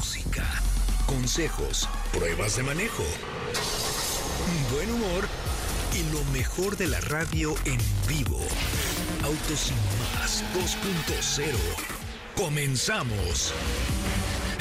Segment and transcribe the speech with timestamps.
[0.00, 0.46] música,
[1.04, 3.04] consejos, pruebas de manejo,
[4.72, 5.28] buen humor
[5.92, 8.40] y lo mejor de la radio en vivo.
[9.22, 9.76] Autos sin
[10.14, 11.54] más 2.0.
[12.34, 13.52] Comenzamos.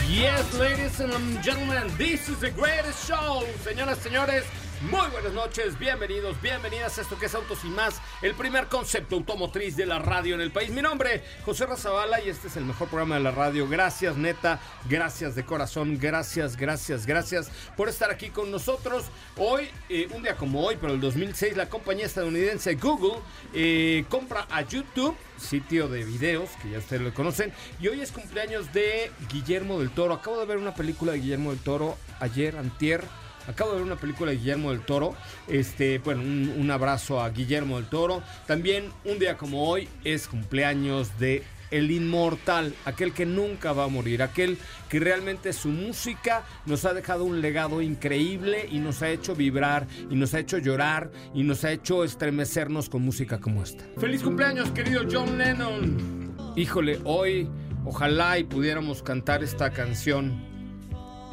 [0.10, 3.46] Yes, ladies and gentlemen, this is the greatest show.
[3.64, 4.44] Señoras, señores,
[4.82, 9.18] muy buenas noches, bienvenidos, bienvenidas a esto que es Autos y Más, el primer concepto
[9.18, 10.70] automotriz de la radio en el país.
[10.70, 13.68] Mi nombre, José Razabala, y este es el mejor programa de la radio.
[13.68, 19.06] Gracias, neta, gracias de corazón, gracias, gracias, gracias por estar aquí con nosotros.
[19.38, 23.20] Hoy, eh, un día como hoy, pero el 2006, la compañía estadounidense Google
[23.54, 27.54] eh, compra a YouTube sitio de videos, que ya ustedes lo conocen.
[27.80, 30.14] Y hoy es cumpleaños de Guillermo del Toro.
[30.14, 33.04] Acabo de ver una película de Guillermo del Toro ayer, antier.
[33.48, 35.16] Acabo de ver una película de Guillermo del Toro.
[35.48, 38.22] Este, bueno, un, un abrazo a Guillermo del Toro.
[38.46, 43.88] También un día como hoy es cumpleaños de el inmortal, aquel que nunca va a
[43.88, 44.58] morir, aquel
[44.90, 49.88] que realmente su música nos ha dejado un legado increíble y nos ha hecho vibrar
[50.10, 53.84] y nos ha hecho llorar y nos ha hecho estremecernos con música como esta.
[53.98, 56.36] Feliz cumpleaños, querido John Lennon.
[56.56, 57.48] Híjole, hoy
[57.86, 60.49] ojalá y pudiéramos cantar esta canción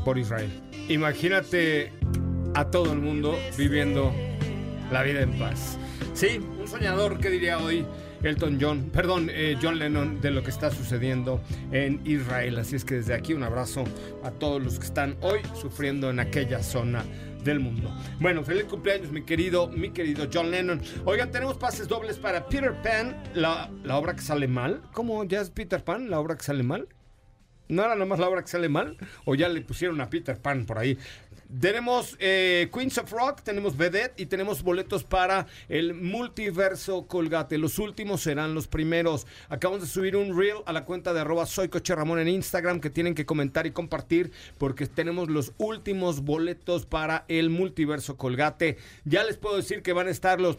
[0.06, 0.48] por Israel.
[0.88, 1.90] Imagínate
[2.54, 4.14] a todo el mundo viviendo
[4.92, 5.76] la vida en paz.
[6.14, 7.84] Sí, un soñador que diría hoy
[8.22, 11.40] Elton John, perdón, eh, John Lennon, de lo que está sucediendo
[11.72, 12.56] en Israel.
[12.56, 13.82] Así es que desde aquí un abrazo
[14.22, 17.04] a todos los que están hoy sufriendo en aquella zona
[17.42, 17.92] del mundo.
[18.20, 20.80] Bueno, feliz cumpleaños, mi querido, mi querido John Lennon.
[21.04, 24.82] Oigan, tenemos pases dobles para Peter Pan, la, la obra que sale mal.
[24.92, 26.86] ¿Cómo ya es Peter Pan, la obra que sale mal?
[27.68, 28.96] ¿No era nomás la obra que sale mal?
[29.24, 30.98] ¿O ya le pusieron a Peter Pan por ahí?
[31.60, 37.56] Tenemos eh, Queens of Rock, tenemos Vedette y tenemos boletos para el multiverso Colgate.
[37.56, 39.26] Los últimos serán los primeros.
[39.48, 42.80] Acabamos de subir un reel a la cuenta de arroba soy Coche Ramón en Instagram
[42.80, 48.78] que tienen que comentar y compartir porque tenemos los últimos boletos para el multiverso Colgate.
[49.04, 50.58] Ya les puedo decir que van a estar los...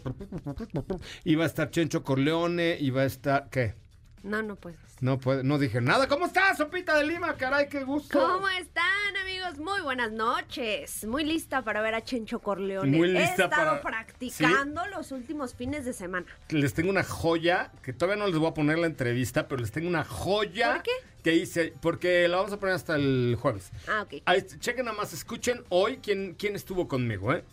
[1.25, 3.49] Y va a estar Chencho Corleone y va a estar...
[3.49, 3.86] ¿Qué?
[4.27, 4.79] No, no puedes.
[4.99, 6.07] No puede, no dije nada.
[6.07, 7.33] ¿Cómo estás, Sopita de Lima?
[7.35, 8.19] Caray, qué gusto.
[8.19, 9.57] ¿Cómo están, amigos?
[9.57, 11.05] Muy buenas noches.
[11.05, 12.97] Muy lista para ver a Chencho Corleone.
[12.97, 16.25] Muy He lista estado para- practicando los últimos fines de semana.
[16.49, 19.71] Les tengo una joya, que todavía no les voy a poner la entrevista, pero les
[19.71, 20.73] tengo una joya.
[20.73, 20.91] ¿Por qué?
[21.23, 23.71] Que hice, porque la vamos a poner hasta el jueves.
[23.87, 24.21] Ah, ok.
[24.25, 27.43] Ahí, chequen nada más, escuchen hoy quién, quién estuvo conmigo, ¿eh?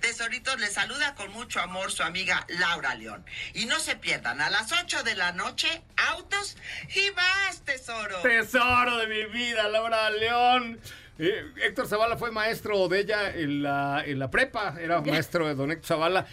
[0.00, 3.24] Tesoritos, les saluda con mucho amor su amiga Laura León.
[3.54, 6.56] Y no se pierdan, a las 8 de la noche, autos
[6.94, 8.20] y más, tesoro.
[8.22, 10.80] Tesoro de mi vida, Laura León.
[11.16, 15.54] Eh, Héctor Zavala fue maestro de ella en la, en la prepa, era maestro de
[15.54, 16.26] don Héctor Zavala.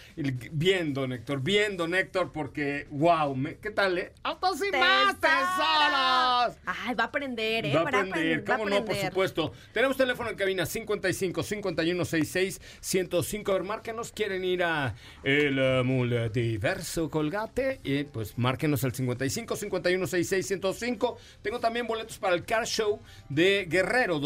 [0.51, 4.11] Bien, don Héctor, bien, don Héctor, porque, wow, me- ¿qué tal, eh?
[4.23, 6.57] ¡Autos y más tesoros!
[6.65, 7.73] Ay, va a aprender, ¿eh?
[7.75, 9.53] Va a aprender, va a cómo no, por supuesto.
[9.71, 13.51] Tenemos teléfono en cabina 55 51 66 105.
[13.51, 17.79] A ver, márquenos, quieren ir a el eh, multiverso Colgate.
[17.83, 21.17] Y pues márquenos al 55 51 66 105.
[21.43, 22.99] Tengo también boletos para el Car Show
[23.29, 24.19] de Guerrero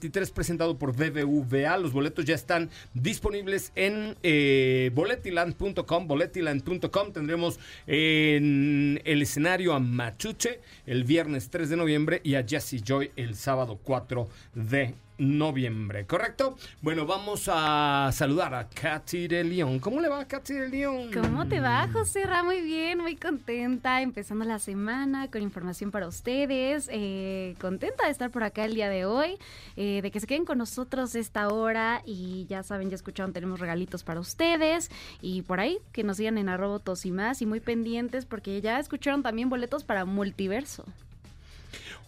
[0.00, 1.76] 2023 presentado por BBVA.
[1.76, 6.08] Los boletos ya están disponibles en eh, boletiland.com.
[6.08, 12.82] Boletiland.com tendremos en el escenario a Machuche el viernes 3 de noviembre y a Jesse
[12.82, 16.56] Joy el sábado 4 de noviembre, ¿correcto?
[16.80, 19.78] Bueno, vamos a saludar a Katy de León.
[19.78, 21.10] ¿Cómo le va Katy de León?
[21.12, 22.24] ¿Cómo te va, José?
[22.44, 26.88] Muy bien, muy contenta, empezando la semana con información para ustedes.
[26.90, 29.36] eh, contenta de estar por acá el día de hoy,
[29.76, 33.60] eh, de que se queden con nosotros esta hora y ya saben, ya escucharon, tenemos
[33.60, 34.90] regalitos para ustedes
[35.20, 38.78] y por ahí que nos sigan en arrobotos y más y muy pendientes porque ya
[38.78, 40.84] escucharon también boletos para multiverso.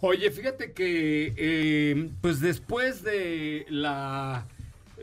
[0.01, 4.45] Oye, fíjate que eh, pues después de la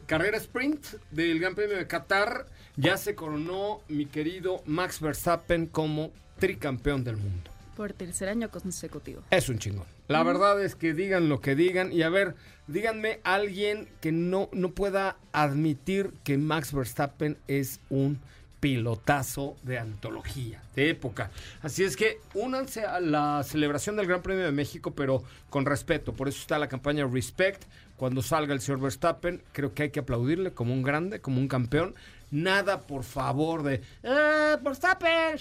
[0.07, 2.47] carrera sprint del Gran Premio de Qatar,
[2.77, 7.51] ya se coronó mi querido Max Verstappen como tricampeón del mundo.
[7.77, 9.23] Por tercer año consecutivo.
[9.31, 9.87] Es un chingón.
[10.09, 12.35] La verdad es que digan lo que digan y a ver,
[12.67, 18.19] díganme alguien que no, no pueda admitir que Max Verstappen es un
[18.61, 21.31] pilotazo de antología, de época.
[21.63, 26.13] Así es que únanse a la celebración del Gran Premio de México, pero con respeto.
[26.13, 27.65] Por eso está la campaña Respect.
[27.97, 31.49] Cuando salga el señor Verstappen, creo que hay que aplaudirle como un grande, como un
[31.49, 31.95] campeón.
[32.31, 35.37] Nada, por favor, de ¡Eh, Verstappen!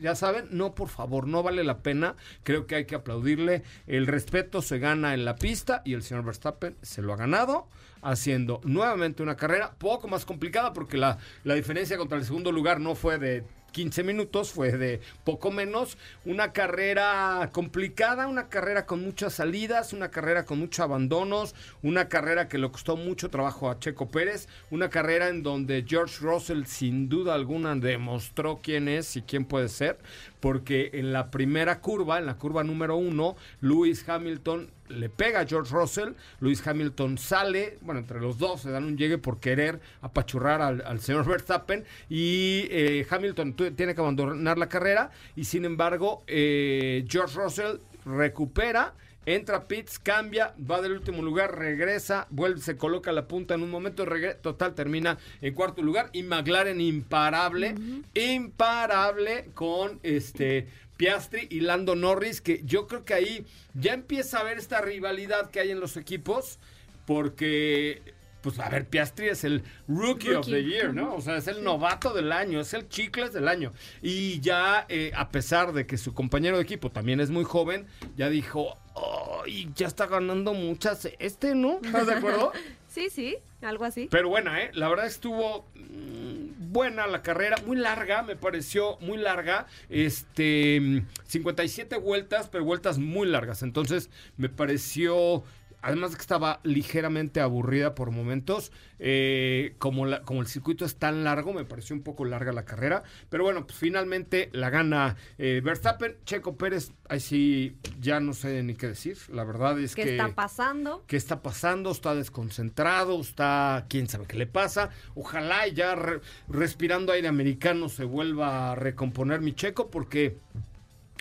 [0.00, 2.14] Ya saben, no, por favor, no vale la pena.
[2.44, 3.62] Creo que hay que aplaudirle.
[3.86, 7.66] El respeto se gana en la pista y el señor Verstappen se lo ha ganado
[8.02, 12.80] haciendo nuevamente una carrera poco más complicada porque la, la diferencia contra el segundo lugar
[12.80, 15.98] no fue de 15 minutos, fue de poco menos.
[16.24, 22.48] Una carrera complicada, una carrera con muchas salidas, una carrera con muchos abandonos, una carrera
[22.48, 27.08] que le costó mucho trabajo a Checo Pérez, una carrera en donde George Russell sin
[27.08, 29.98] duda alguna demostró quién es y quién puede ser,
[30.40, 35.46] porque en la primera curva, en la curva número uno, Lewis Hamilton le pega a
[35.46, 36.10] George Russell,
[36.40, 40.82] Lewis Hamilton sale, bueno, entre los dos se dan un llegue por querer apachurrar al,
[40.86, 47.04] al señor Verstappen y eh, Hamilton tiene que abandonar la carrera y sin embargo eh,
[47.08, 48.94] George Russell recupera.
[49.24, 53.62] Entra a pits, cambia, va del último lugar, regresa, vuelve, se coloca la punta en
[53.62, 54.04] un momento,
[54.40, 56.10] total, termina en cuarto lugar.
[56.12, 57.76] Y McLaren imparable,
[58.14, 60.66] imparable con este
[61.02, 63.44] Piastri y Lando Norris, que yo creo que ahí
[63.74, 66.60] ya empieza a ver esta rivalidad que hay en los equipos,
[67.06, 71.16] porque, pues a ver, Piastri es el rookie, of the year, ¿no?
[71.16, 73.72] O sea, es el novato del año, es el chicles del año.
[74.00, 77.88] Y ya, eh, a pesar de que su compañero de equipo también es muy joven,
[78.16, 81.80] ya dijo, oh, y ya está ganando muchas este, ¿no?
[81.82, 82.52] ¿Estás de acuerdo?
[82.92, 84.06] Sí, sí, algo así.
[84.10, 84.70] Pero buena, ¿eh?
[84.74, 89.66] La verdad estuvo mm, buena la carrera, muy larga, me pareció muy larga.
[89.88, 93.62] Este, mm, 57 vueltas, pero vueltas muy largas.
[93.62, 95.42] Entonces, me pareció,
[95.82, 100.96] además de que estaba ligeramente aburrida por momentos, eh, como, la- como el circuito es
[100.96, 103.02] tan largo, me pareció un poco larga la carrera.
[103.28, 106.16] Pero bueno, pues finalmente la gana eh, Verstappen.
[106.24, 109.18] Checo Pérez, ahí sí, ya no sé ni qué decir.
[109.28, 110.10] La verdad es ¿Qué que...
[110.12, 111.04] está pasando?
[111.06, 111.90] ¿Qué está pasando?
[111.90, 114.90] Está desconcentrado, está quién sabe qué le pasa.
[115.14, 120.36] Ojalá ya re- respirando aire americano se vuelva a recomponer mi checo porque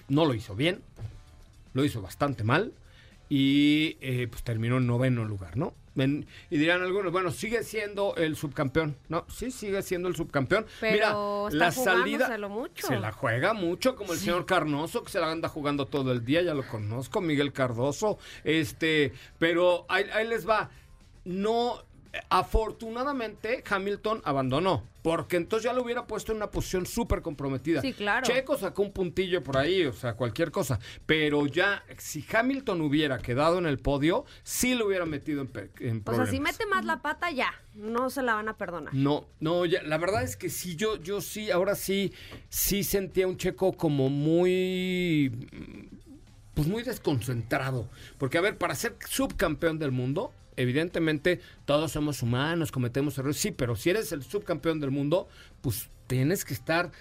[0.07, 0.81] no lo hizo bien,
[1.73, 2.73] lo hizo bastante mal
[3.33, 5.73] y eh, pues terminó en noveno lugar, ¿no?
[5.95, 8.97] En- y dirán algunos, bueno, sigue siendo el subcampeón.
[9.07, 10.65] No, sí, sigue siendo el subcampeón.
[10.81, 12.87] Pero Mira, la salida mucho.
[12.87, 16.25] se la juega mucho, como el señor Carnoso, que se la anda jugando todo el
[16.25, 18.17] día, ya lo conozco, Miguel Cardoso.
[18.43, 20.69] Este, pero ahí, ahí les va.
[21.23, 21.81] No,
[22.29, 27.81] afortunadamente Hamilton abandonó, porque entonces ya lo hubiera puesto en una posición súper comprometida.
[27.81, 28.25] Sí, claro.
[28.25, 30.79] Checo sacó un puntillo por ahí, o sea, cualquier cosa.
[31.05, 35.63] Pero ya, si Hamilton hubiera quedado en el podio, sí lo hubiera metido en, en
[35.65, 36.29] O sea, problemas.
[36.29, 37.53] si mete más la pata, ya.
[37.73, 38.93] No se la van a perdonar.
[38.93, 42.11] No, no, ya, la verdad es que sí, yo, yo sí, ahora sí,
[42.49, 45.47] sí sentía un checo como muy,
[46.53, 47.87] pues muy desconcentrado.
[48.17, 53.51] Porque, a ver, para ser subcampeón del mundo, evidentemente todos somos humanos, cometemos errores, sí,
[53.51, 55.27] pero si eres el subcampeón del mundo,
[55.61, 56.91] pues tienes que estar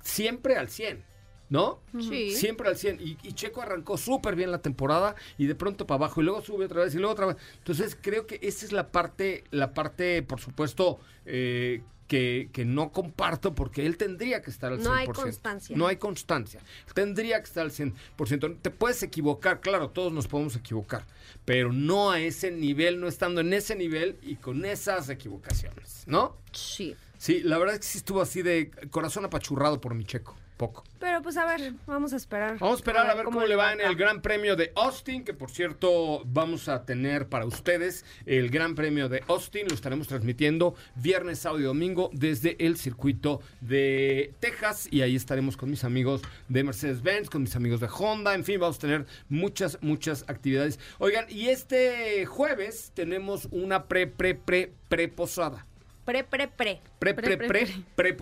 [0.00, 1.04] siempre al 100,
[1.48, 1.80] ¿no?
[2.00, 2.30] Sí.
[2.30, 3.00] Siempre al 100.
[3.00, 6.42] Y, y Checo arrancó súper bien la temporada y de pronto para abajo y luego
[6.42, 7.36] sube otra vez y luego otra vez.
[7.58, 12.92] Entonces creo que esa es la parte, la parte, por supuesto, eh, que, que no
[12.92, 14.82] comparto porque él tendría que estar al 100%.
[14.82, 15.76] No hay constancia.
[15.76, 16.60] No hay constancia.
[16.94, 18.58] Tendría que estar al 100%.
[18.62, 21.04] Te puedes equivocar, claro, todos nos podemos equivocar,
[21.44, 26.36] pero no a ese nivel, no estando en ese nivel y con esas equivocaciones, ¿no?
[26.52, 26.96] Sí.
[27.18, 30.84] Sí, la verdad es que sí estuvo así de corazón apachurrado por mi checo, poco.
[30.98, 32.58] Pero pues a ver, vamos a esperar.
[32.58, 33.96] Vamos a esperar a ver cómo, le va en el.
[33.96, 39.08] Gran Premio de Austin, que por cierto vamos a tener para ustedes el Gran Premio
[39.08, 39.66] de Austin.
[39.68, 44.88] Lo estaremos transmitiendo viernes, sábado y domingo desde el circuito de Texas.
[44.90, 48.34] Y ahí estaremos con mis amigos de Mercedes-Benz, con mis amigos de Honda.
[48.34, 50.78] En fin, vamos a tener muchas, muchas actividades.
[50.98, 55.66] Oigan, y este jueves tenemos una pre, pre, pre, pre posada.
[56.04, 56.80] Pre, pre, pre.
[56.98, 58.14] Pre, pre, Pre, pre, pre, pre.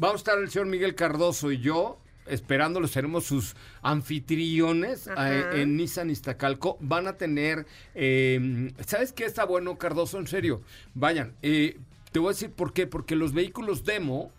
[0.00, 2.92] Vamos a estar el señor Miguel Cardoso y yo esperándolos.
[2.92, 6.78] Seremos sus anfitriones eh, en Nissan Iztacalco.
[6.80, 7.66] Van a tener.
[7.96, 10.20] eh, ¿Sabes qué está bueno, Cardoso?
[10.20, 10.62] En serio.
[10.94, 11.34] Vayan.
[11.42, 11.78] eh,
[12.12, 12.86] te voy a decir por qué.
[12.86, 14.30] Porque los vehículos demo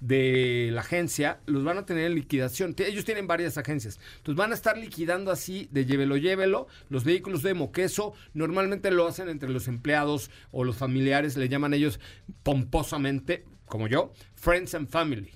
[0.00, 2.74] de la agencia los van a tener en liquidación.
[2.76, 4.00] Ellos tienen varias agencias.
[4.16, 6.66] Entonces van a estar liquidando así de llévelo, llévelo.
[6.90, 11.72] Los vehículos de Moqueso normalmente lo hacen entre los empleados o los familiares, le llaman
[11.72, 12.00] ellos
[12.42, 15.32] pomposamente, como yo, Friends and Family.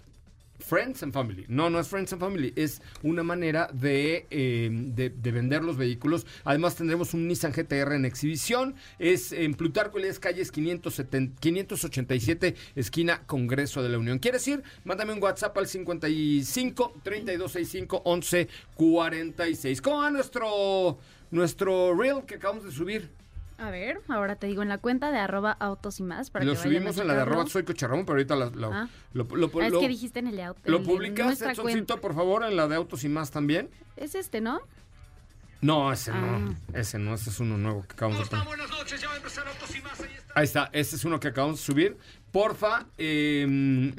[0.60, 1.44] Friends and Family.
[1.48, 2.52] No, no es Friends and Family.
[2.54, 6.24] Es una manera de, eh, de, de vender los vehículos.
[6.44, 8.76] Además tendremos un Nissan GTR en exhibición.
[9.00, 14.20] Es en Plutarco Elías Calles 570 587, esquina Congreso de la Unión.
[14.20, 14.62] ¿Quieres ir?
[14.84, 19.82] Mándame un WhatsApp al 55 3265 11 46.
[19.82, 20.98] ¿Cómo va nuestro,
[21.32, 23.17] nuestro reel que acabamos de subir?
[23.58, 26.30] A ver, ahora te digo en la cuenta de arroba autos y más.
[26.30, 28.50] Para Lo que vayan a subimos en la de arroba soy cocharrón, pero ahorita la-
[28.54, 28.88] la- Ah.
[29.14, 30.60] lo, lo- Ah, es lo- que dijiste en el de auto.
[30.64, 33.68] ¿Lo publicas, nuestra Edsoncito, por favor, en la de Autos y Más también?
[33.96, 34.60] Es este, ¿no?
[35.60, 36.20] No, ese Ah.
[36.20, 36.54] no.
[36.72, 38.46] Ese no, ese es uno nuevo que acabamos de poner.
[38.46, 40.00] Buenas noches, ya va a empezar Autos y Más.
[40.00, 40.27] Ahí está.
[40.34, 41.96] Ahí está, ese es uno que acabamos de subir.
[42.30, 43.90] Porfa, eh,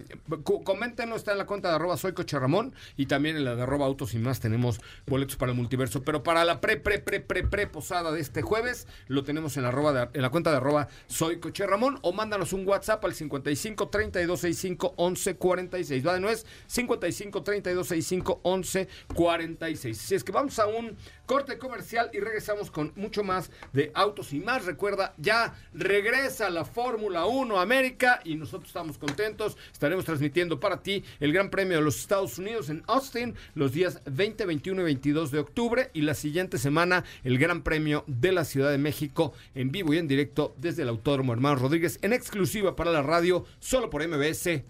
[0.44, 3.64] cu- coméntenlo, está en la cuenta de arroba soy Ramón y también en la de
[3.64, 6.04] arroba autos y más tenemos boletos para el multiverso.
[6.04, 9.64] Pero para la pre, pre, pre, pre, pre posada de este jueves, lo tenemos en
[9.64, 13.16] la, arroba en la cuenta de arroba soy Coche Ramón o mándanos un WhatsApp al
[13.16, 16.06] 55 32 65 11 46.
[16.08, 16.46] ¿Va de nuez?
[16.68, 19.98] 55 32 65 11 46.
[19.98, 20.96] Si es que vamos a un
[21.26, 24.66] corte comercial y regresamos con mucho más de autos y más.
[24.66, 29.56] Recuerda, ya regresa la Fórmula 1 América y nosotros estamos contentos.
[29.72, 34.02] Estaremos transmitiendo para ti el Gran Premio de los Estados Unidos en Austin los días
[34.06, 38.44] 20, 21 y 22 de octubre y la siguiente semana el Gran Premio de la
[38.44, 42.76] Ciudad de México en vivo y en directo desde el Autódromo Hermano Rodríguez en exclusiva
[42.76, 44.62] para la radio solo por MBS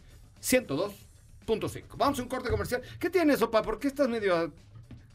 [0.44, 1.84] 102.5.
[1.98, 2.84] Vamos a un corte comercial.
[3.00, 3.63] ¿Qué tienes, Opa?
[3.63, 4.53] ¿Por qué estás medio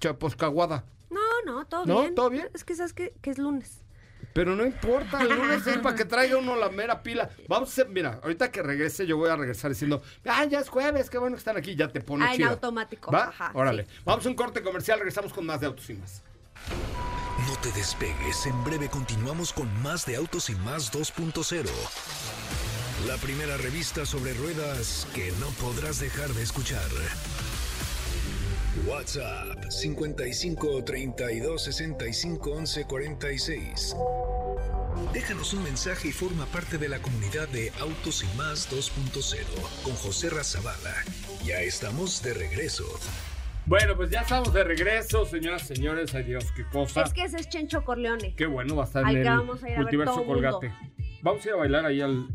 [0.00, 0.84] chaposcaguada?
[1.10, 2.00] No, no, todo ¿No?
[2.00, 2.14] bien.
[2.16, 2.48] ¿Todo bien?
[2.54, 3.83] Es que sabes que, que es lunes.
[4.34, 7.30] Pero no importa, el lunes es para que traiga uno la mera pila.
[7.48, 10.68] Vamos a hacer, mira, ahorita que regrese yo voy a regresar diciendo, ah, ya es
[10.68, 13.28] jueves, qué bueno que están aquí, ya te pone Ah, en automático, ¿Va?
[13.28, 13.84] ajá, Órale.
[13.84, 13.90] sí.
[14.04, 16.22] Vamos a un corte comercial, regresamos con más de Autos y Más.
[17.48, 21.68] No te despegues, en breve continuamos con más de Autos y Más 2.0.
[23.06, 26.88] La primera revista sobre ruedas que no podrás dejar de escuchar.
[28.86, 33.96] WhatsApp 55 32 65 11 46.
[35.12, 39.44] Déjanos un mensaje y forma parte de la comunidad de Autos y Más 2.0
[39.84, 40.94] con José Razabala.
[41.44, 42.84] Ya estamos de regreso.
[43.66, 46.14] Bueno, pues ya estamos de regreso, señoras y señores.
[46.14, 47.02] Ay Dios, qué cosa.
[47.02, 48.34] Es que ese es Chencho Corleone.
[48.36, 50.24] Qué bueno va a estar Al en el vamos a ir a ver multiverso todo
[50.24, 50.50] mundo.
[50.50, 50.74] Colgate.
[51.22, 52.28] Vamos a ir a bailar ahí al.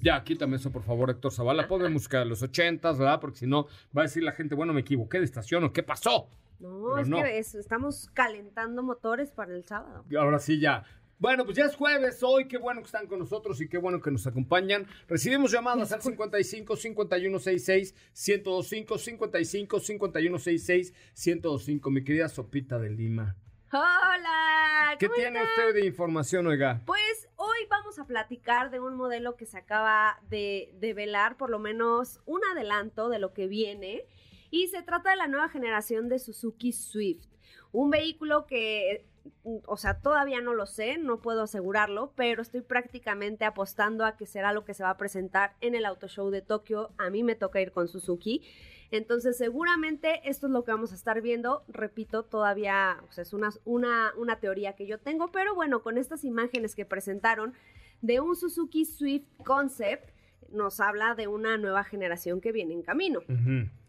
[0.00, 1.66] Ya, quítame eso, por favor, Héctor Zavala.
[1.68, 3.20] Ponme música de los ochentas, ¿verdad?
[3.20, 5.82] Porque si no, va a decir la gente, bueno, me equivoqué de estación o qué
[5.82, 6.28] pasó.
[6.60, 7.22] No, es no.
[7.22, 10.04] que es- estamos calentando motores para el sábado.
[10.08, 10.84] Y ahora sí ya.
[11.18, 14.00] Bueno, pues ya es jueves hoy, qué bueno que están con nosotros y qué bueno
[14.00, 14.86] que nos acompañan.
[15.08, 17.94] Recibimos llamadas al 55 5166
[18.26, 21.90] 1025 55 5166 1025.
[21.90, 23.36] Mi querida Sopita de Lima.
[23.74, 24.96] ¡Hola!
[24.98, 25.68] ¿Qué ¿cómo tiene están?
[25.68, 26.82] usted de información, oiga?
[26.84, 31.48] Pues hoy vamos a platicar de un modelo que se acaba de, de velar, por
[31.48, 34.04] lo menos un adelanto de lo que viene.
[34.50, 37.31] Y se trata de la nueva generación de Suzuki Swift.
[37.72, 39.06] Un vehículo que,
[39.44, 44.16] mm, o sea, todavía no lo sé, no puedo asegurarlo, pero estoy prácticamente apostando a
[44.16, 46.90] que será lo que se va a presentar en el Auto Show de Tokio.
[46.98, 48.42] A mí me toca ir con Suzuki.
[48.90, 51.64] Entonces, seguramente esto es lo que vamos a estar viendo.
[51.66, 55.96] Repito, todavía o sea, es una, una, una teoría que yo tengo, pero bueno, con
[55.96, 57.54] estas imágenes que presentaron
[58.02, 60.10] de un Suzuki Swift Concept,
[60.52, 63.20] nos habla de una nueva generación que viene en camino.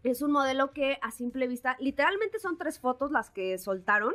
[0.02, 4.14] Es un modelo que a simple vista, literalmente son tres fotos las que soltaron.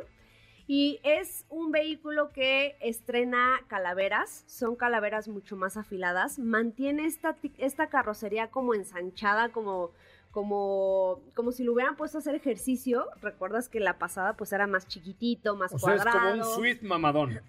[0.66, 7.88] Y es un vehículo que estrena calaveras, son calaveras mucho más afiladas, mantiene esta, esta
[7.88, 9.90] carrocería como ensanchada, como,
[10.30, 13.06] como, como si lo hubieran puesto a hacer ejercicio.
[13.20, 16.30] Recuerdas que la pasada pues era más chiquitito, más O sea, es cuadrado.
[16.30, 17.40] como un Swift mamadón.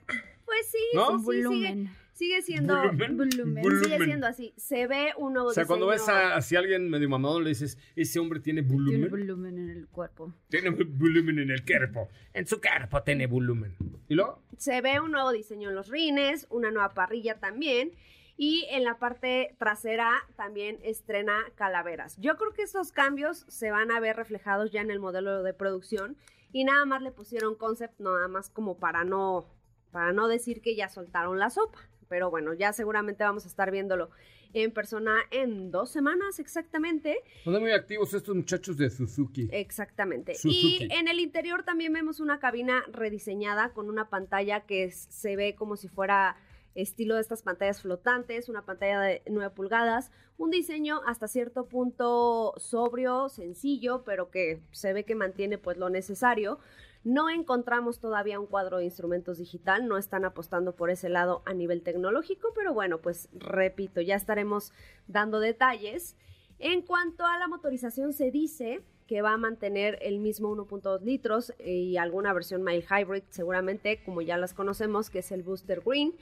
[0.46, 1.12] Pues sí, ¿No?
[1.12, 1.96] sí, sí, sigue, Volumen.
[2.22, 3.18] Sigue siendo Volumen.
[3.18, 3.64] Volumen.
[3.64, 3.84] Volumen.
[3.84, 4.54] sigue siendo así.
[4.56, 7.50] Se ve un nuevo O sea, cuando ves a, así a alguien medio mamadón, le
[7.50, 9.10] dices, ese hombre tiene Tiene volumen.
[9.10, 10.32] volumen en el cuerpo.
[10.50, 12.10] Tiene volumen en el cuerpo.
[12.34, 13.76] En su cuerpo tiene volumen.
[14.08, 14.44] ¿Y luego?
[14.58, 17.92] Se ve un nuevo diseño en los rines, una nueva parrilla también.
[18.38, 22.18] Y en la parte trasera también estrena calaveras.
[22.20, 25.54] Yo creo que estos cambios se van a ver reflejados ya en el modelo de
[25.56, 26.18] producción.
[26.52, 29.48] Y nada más le pusieron concept, nada más como para no,
[29.92, 31.80] para no decir que ya soltaron la sopa.
[32.12, 34.10] Pero bueno, ya seguramente vamos a estar viéndolo
[34.52, 37.18] en persona en dos semanas exactamente.
[37.46, 39.48] Son muy activos estos muchachos de Suzuki.
[39.50, 40.36] Exactamente.
[40.36, 40.90] Suzuki.
[40.90, 45.56] Y en el interior también vemos una cabina rediseñada con una pantalla que se ve
[45.56, 46.36] como si fuera
[46.76, 52.54] estilo de estas pantallas flotantes, una pantalla de 9 pulgadas, un diseño hasta cierto punto
[52.58, 56.60] sobrio, sencillo, pero que se ve que mantiene pues lo necesario.
[57.04, 61.54] No encontramos todavía un cuadro de instrumentos digital, no están apostando por ese lado a
[61.54, 64.72] nivel tecnológico, pero bueno, pues repito, ya estaremos
[65.08, 66.16] dando detalles.
[66.60, 71.54] En cuanto a la motorización, se dice que va a mantener el mismo 1.2 litros
[71.60, 76.14] y alguna versión mild hybrid, seguramente, como ya las conocemos, que es el Booster Green.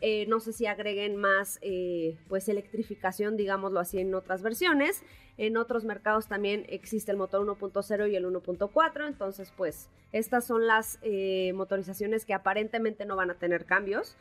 [0.00, 5.02] Eh, no sé si agreguen más, eh, pues, electrificación, digámoslo así, en otras versiones.
[5.38, 10.68] En otros mercados también existe el motor 1.0 y el 1.4, entonces, pues, estas son
[10.68, 14.16] las eh, motorizaciones que aparentemente no van a tener cambios.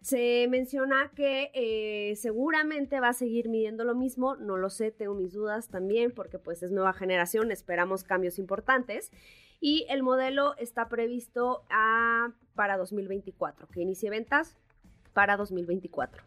[0.00, 5.14] Se menciona que eh, seguramente va a seguir midiendo lo mismo, no lo sé, tengo
[5.14, 9.10] mis dudas también porque pues es nueva generación, esperamos cambios importantes
[9.60, 14.56] y el modelo está previsto a, para 2024, que inicie ventas
[15.12, 16.22] para 2024.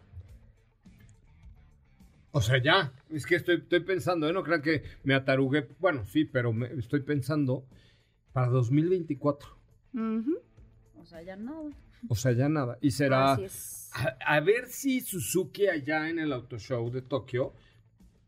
[2.34, 4.34] O sea, ya, es que estoy, estoy pensando, ¿eh?
[4.34, 7.66] no crean que me atarugué, bueno, sí, pero me, estoy pensando
[8.32, 9.50] para 2024.
[10.98, 11.72] O sea, ya no.
[12.08, 12.78] O sea, ya nada.
[12.82, 13.38] Y será.
[14.26, 17.54] A, ver si Suzuki allá en el Auto Show de Tokio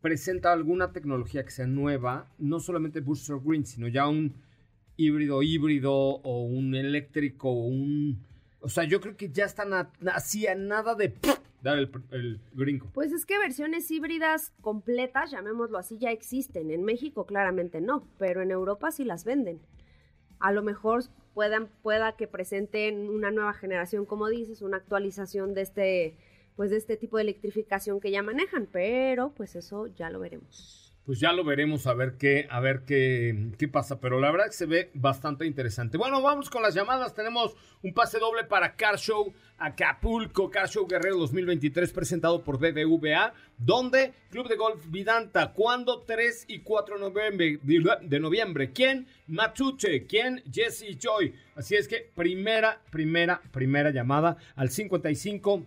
[0.02, 4.34] presenta alguna tecnología que sea nueva, no solamente Booster Green, sino ya un
[4.98, 8.22] híbrido híbrido o un eléctrico o un...
[8.60, 9.72] O sea, yo creo que ya están
[10.12, 11.14] así a nada de
[11.62, 12.90] dar el, el, gringo.
[12.92, 16.70] Pues es que versiones híbridas completas, llamémoslo así, ya existen.
[16.70, 19.60] En México claramente no, pero en Europa sí las venden.
[20.38, 21.04] A lo mejor
[21.34, 26.16] puedan, pueda que presenten una nueva generación, como dices, una actualización de este,
[26.56, 30.83] pues de este tipo de electrificación que ya manejan, pero pues eso ya lo veremos
[31.04, 34.00] pues ya lo veremos a ver qué, a ver qué, qué pasa.
[34.00, 35.98] Pero la verdad que se ve bastante interesante.
[35.98, 37.14] Bueno, vamos con las llamadas.
[37.14, 43.34] Tenemos un pase doble para Car Show Acapulco, Car Show Guerrero 2023, presentado por BBVA.
[43.58, 45.52] Donde Club de Golf Vidanta.
[45.52, 46.00] ¿Cuándo?
[46.02, 46.96] 3 y 4
[48.02, 48.72] de noviembre.
[48.72, 49.06] ¿Quién?
[49.26, 50.06] Matuche.
[50.06, 50.42] ¿Quién?
[50.50, 51.34] Jesse Joy.
[51.54, 55.66] Así es que primera, primera, primera llamada al 55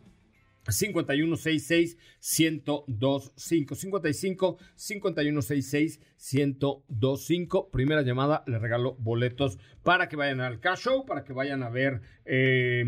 [0.70, 6.00] 5166 1025 55 5166
[6.34, 11.64] 1025 primera llamada le regalo boletos para que vayan al cash show para que vayan
[11.64, 12.84] a ver eh,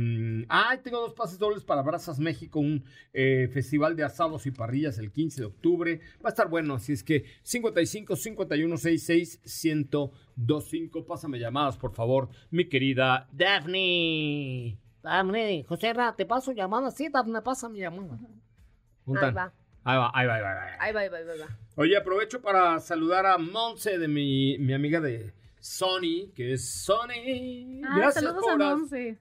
[0.84, 5.12] tengo dos pases dobles para Brazas México un eh, festival de asados y parrillas el
[5.12, 6.00] 15 de octubre.
[6.24, 12.66] Va a estar bueno así es que 55 5166 1025 pásame llamadas por favor mi
[12.66, 16.92] querida Daphne Dame, José Ra, te paso llamada.
[16.92, 18.20] Sí, me pasa mi llamada.
[19.08, 19.54] Ahí va.
[19.84, 20.64] Ahí va, ahí va, ahí va.
[20.80, 21.58] Ahí va, ahí va, ahí va.
[21.76, 27.82] Oye, aprovecho para saludar a Monse, de mi, mi amiga de Sony, que es Sony.
[27.86, 28.78] Ah, Gracias por, a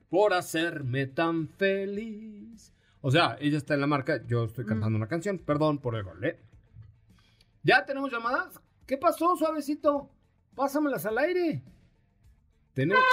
[0.09, 2.73] por hacerme tan feliz.
[3.01, 5.39] O sea, ella está en la marca, yo estoy cantando una canción.
[5.39, 6.39] Perdón por el gol, ¿eh?
[7.63, 8.59] ¿Ya tenemos llamadas?
[8.85, 10.09] ¿Qué pasó, suavecito?
[10.55, 11.63] Pásamelas al aire.
[12.73, 13.03] Tenemos...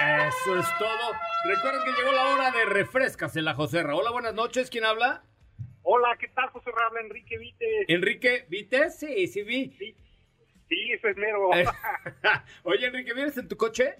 [0.00, 1.12] Eso es todo.
[1.44, 3.94] Recuerden que llegó la hora de refrescas en la Joserra.
[3.94, 4.70] Hola, buenas noches.
[4.70, 5.22] ¿Quién habla?
[5.82, 7.84] Hola, ¿qué tal, José Habla Enrique Vites.
[7.88, 8.98] ¿Enrique Vites?
[8.98, 9.74] Sí, sí vi.
[9.78, 9.94] Sí,
[10.68, 11.50] sí eso es mero.
[12.62, 13.96] Oye, Enrique, ¿vienes en tu coche?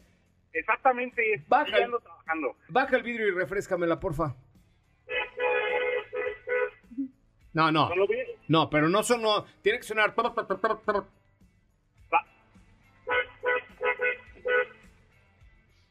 [0.52, 2.56] Exactamente, baja el, trabajando.
[2.68, 4.34] Baja el vidrio y refrescamela, porfa.
[7.52, 7.90] No, no.
[7.94, 8.06] ¿No,
[8.48, 9.44] no pero no sonó.
[9.62, 10.14] Tiene que sonar.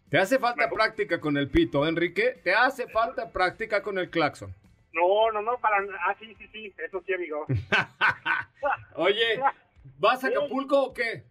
[0.09, 2.39] Te hace falta práctica con el pito, Enrique.
[2.43, 4.53] Te hace falta práctica con el claxon.
[4.91, 5.77] No, no, no, para.
[6.05, 7.45] Ah, sí, sí, sí, eso sí, amigo.
[8.95, 9.39] Oye,
[9.99, 11.23] ¿vas a Acapulco o qué?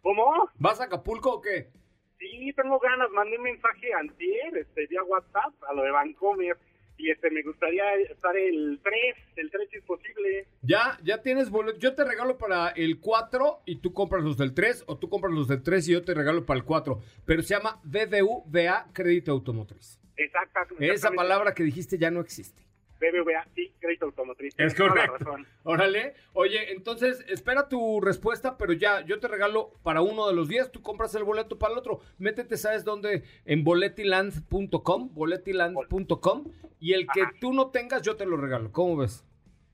[0.00, 0.48] ¿Cómo?
[0.54, 1.70] ¿Vas a Acapulco o qué?
[2.18, 3.10] Sí, tengo ganas.
[3.10, 6.56] Mandé un mensaje antier, este, vía WhatsApp, a lo de Vancomer.
[6.98, 10.46] Y este, me gustaría estar el 3, el 3 si es posible.
[10.62, 11.80] Ya, ya tienes boletos.
[11.80, 15.32] Yo te regalo para el 4 y tú compras los del 3, o tú compras
[15.32, 17.00] los del 3 y yo te regalo para el 4.
[17.24, 20.00] Pero se llama BBVA Crédito Automotriz.
[20.16, 20.92] Exactamente.
[20.92, 22.68] Esa palabra que dijiste ya no existe.
[23.00, 24.54] BBVA, sí, crédito automotriz.
[24.58, 25.36] Es correcto.
[25.62, 26.14] Órale.
[26.32, 30.72] Oye, entonces, espera tu respuesta, pero ya, yo te regalo para uno de los días,
[30.72, 32.00] tú compras el boleto para el otro.
[32.18, 33.22] Métete, ¿sabes dónde?
[33.44, 36.44] En boletiland.com, boletiland.com,
[36.80, 38.72] y el que tú no tengas, yo te lo regalo.
[38.72, 39.24] ¿Cómo ves?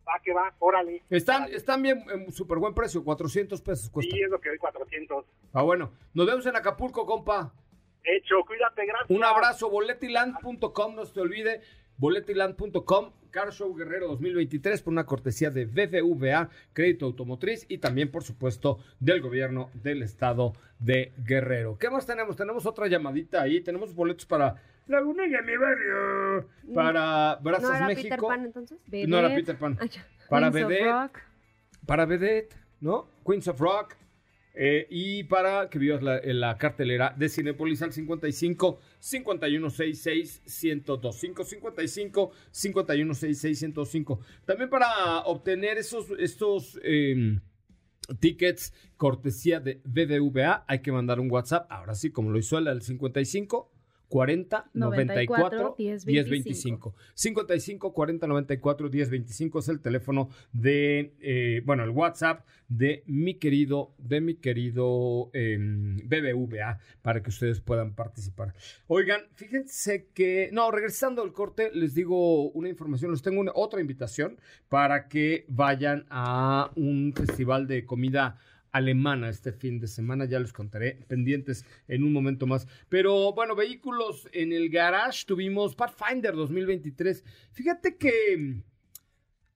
[0.07, 1.03] Va, que va, órale.
[1.11, 4.15] Están, están bien, en súper buen precio, 400 pesos cuesta.
[4.15, 5.25] Sí, es lo que doy, 400.
[5.53, 5.93] Ah, bueno.
[6.13, 7.53] Nos vemos en Acapulco, compa.
[8.03, 9.11] Hecho, cuídate, gracias.
[9.11, 11.63] Un abrazo, boletiland.com, no se te olvide
[11.97, 18.25] boletiland.com, Car Show Guerrero 2023 por una cortesía de BBVA, Crédito Automotriz y también, por
[18.25, 21.79] supuesto, del gobierno del estado de Guerrero.
[21.79, 22.37] ¿Qué más tenemos?
[22.37, 26.49] Tenemos otra llamadita ahí, tenemos boletos para Lagunilla, mi barrio.
[26.75, 28.09] Para Brazos ¿No era México.
[28.09, 28.79] Peter Pan entonces?
[29.09, 29.79] No era Peter Pan.
[29.81, 29.87] Ah.
[30.29, 30.91] Para Queens of Vedette.
[30.91, 31.19] Rock.
[31.87, 33.09] Para Vedette, ¿no?
[33.27, 33.97] Queens of Rock.
[34.57, 43.63] eh, y para que vivas la, cartelera de Cinepolis al 55 5166 1025 55 5166
[43.63, 44.21] 1025.
[44.45, 47.41] También para obtener esos estos eh,
[48.21, 51.67] tickets cortesía de BBVA hay que mandar un WhatsApp.
[51.71, 53.74] Ahora sí, como lo hizo él, al 55
[54.09, 56.95] 40 94 10 25.
[57.15, 63.35] 55 40 94 10 25 es el teléfono de, eh, bueno, el WhatsApp de mi
[63.35, 68.55] querido, de mi querido eh, BBVA para que ustedes puedan participar.
[68.87, 73.81] Oigan, fíjense que, no, regresando al corte, les digo una información, les tengo una, otra
[73.81, 74.39] invitación
[74.69, 78.39] para que vayan a un festival de comida
[78.75, 82.67] alemana este fin de semana, ya les contaré, pendientes en un momento más.
[82.89, 87.25] Pero bueno, vehículos en el garage, tuvimos Pathfinder 2023.
[87.53, 88.65] Fíjate que,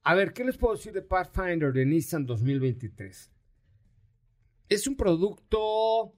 [0.04, 3.33] a ver, ¿qué les puedo decir de Pathfinder de Nissan 2023?
[4.68, 6.14] Es un producto,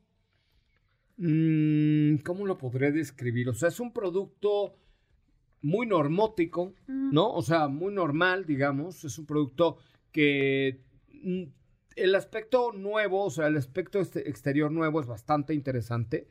[1.16, 3.48] mm, ¿cómo lo podré describir?
[3.48, 4.74] O sea, es un producto
[5.62, 7.32] muy normótico, ¿no?
[7.32, 9.04] O sea, muy normal, digamos.
[9.04, 9.78] Es un producto
[10.12, 10.82] que
[11.22, 11.44] mm,
[12.00, 16.26] el aspecto nuevo, o sea, el aspecto este- exterior nuevo es bastante interesante,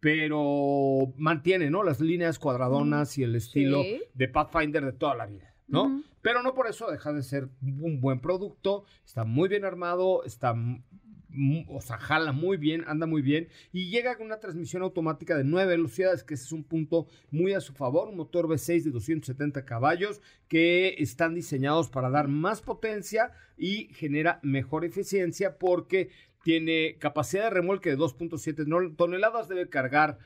[0.00, 1.82] pero mantiene, ¿no?
[1.82, 4.02] Las líneas cuadradonas y el estilo Sí.
[4.12, 6.02] de Pathfinder de toda la vida, ¿no?
[6.20, 10.54] Pero no por eso deja de ser un buen producto, está muy bien armado, está,
[11.68, 15.44] o sea, jala muy bien, anda muy bien y llega con una transmisión automática de
[15.44, 18.90] 9 velocidades, que ese es un punto muy a su favor, un motor V6 de
[18.90, 26.10] 270 caballos que están diseñados para dar más potencia y genera mejor eficiencia porque
[26.42, 30.18] tiene capacidad de remolque de 2.7 no- toneladas, debe cargar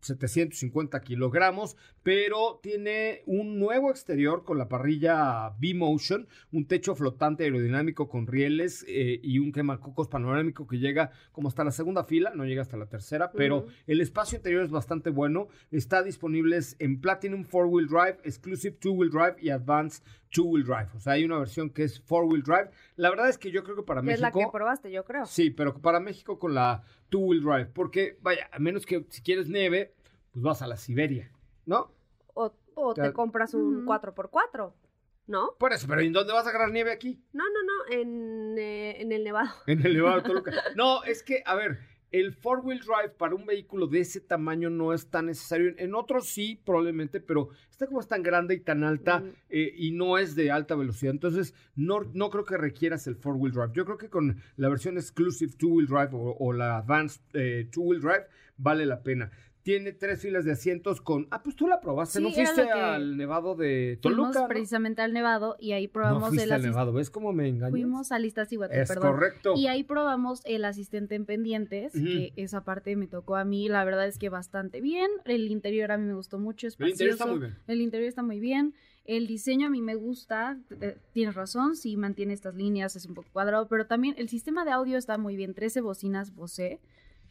[0.00, 8.08] 750 kilogramos, pero tiene un nuevo exterior con la parrilla B-Motion, un techo flotante aerodinámico
[8.08, 12.44] con rieles eh, y un quemacocos panorámico que llega como hasta la segunda fila, no
[12.44, 15.48] llega hasta la tercera, pero el espacio interior es bastante bueno.
[15.70, 20.88] Está disponibles en Platinum 4-Wheel Drive, Exclusive 2-Wheel Drive y Advanced 2-Wheel Drive.
[20.96, 22.70] O sea, hay una versión que es 4-Wheel Drive.
[22.96, 24.50] La verdad es que yo creo que para Que es la México...
[24.50, 25.26] que probaste, yo creo.
[25.26, 29.48] Sí, pero para México con la two-wheel drive, porque vaya, a menos que si quieres
[29.48, 29.94] nieve,
[30.32, 31.30] pues vas a la Siberia,
[31.64, 31.90] ¿no?
[32.34, 33.86] O, o te compras un Ujú.
[33.92, 34.72] 4x4,
[35.28, 35.54] ¿no?
[35.58, 37.22] Por eso, pero ¿en dónde vas a agarrar nieve aquí?
[37.32, 39.50] No, no, no, en, eh, en el Nevado.
[39.66, 40.52] En el Nevado de Toluca.
[40.76, 41.78] No, es que, a ver,
[42.10, 45.74] el four-wheel drive para un vehículo de ese tamaño no es tan necesario.
[45.76, 49.32] En otros sí, probablemente, pero esta como es tan grande y tan alta Mm.
[49.50, 51.12] eh, y no es de alta velocidad.
[51.12, 53.72] Entonces, no, no creo que requieras el four-wheel drive.
[53.74, 58.00] Yo creo que con la versión Exclusive two-wheel drive o, o la Advanced eh, two-wheel
[58.00, 59.30] drive vale la pena.
[59.62, 61.26] Tiene tres filas de asientos con...
[61.30, 64.40] Ah, pues tú la probaste, Sí, ¿no fuiste al Nevado de Fuimos Toluca?
[64.42, 64.48] ¿no?
[64.48, 67.70] precisamente al Nevado y ahí No probamos fuiste el al Nevado, ¿ves cómo me engañas?
[67.72, 69.12] Fuimos a Listas y Es perdón.
[69.12, 69.54] correcto.
[69.56, 73.84] Y ahí probamos el asistente en pendientes, que esa parte me tocó a mí, la
[73.84, 75.10] verdad es que bastante bien.
[75.24, 77.56] El interior a mí me gustó mucho, El interior está muy bien.
[77.66, 78.74] El interior está muy bien.
[79.04, 83.14] El diseño a mí me gusta, eh, tienes razón, sí mantiene estas líneas, es un
[83.14, 85.54] poco cuadrado, pero también el sistema de audio está muy bien.
[85.54, 86.78] 13 bocinas Bose,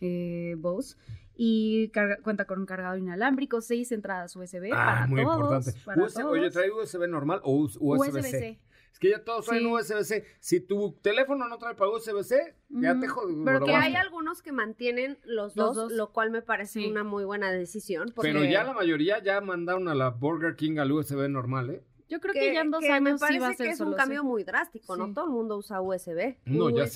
[0.01, 0.95] eh, Bose,
[1.35, 5.35] y carga- cuenta con un cargador inalámbrico, 6 entradas USB Ah, para muy todos.
[5.67, 5.79] importante.
[5.85, 6.49] para US- oye.
[6.51, 8.19] ¿trae USB normal o US- USB-C?
[8.19, 8.59] USB-C.
[8.91, 9.67] Es que ya todos traen Sí.
[9.69, 10.25] USB-C.
[10.39, 13.45] Si tu teléfono no trae para USB-C, ya te jodido.
[13.45, 15.91] Pero que hay algunos que mantienen los, Los dos, dos.
[15.91, 16.87] lo cual me parece Sí.
[16.89, 18.11] una muy buena decisión.
[18.15, 21.83] Porque Pero ya la mayoría ya mandaron a la Burger King al USB normal, ¿eh?
[22.09, 23.77] Yo creo que, ya en dos años me sí va a parece ser que es
[23.77, 24.99] solo un cambio muy drástico, Sí.
[25.01, 25.13] ¿no?
[25.13, 26.37] Todo el mundo usa USB.
[26.45, 26.87] No, ya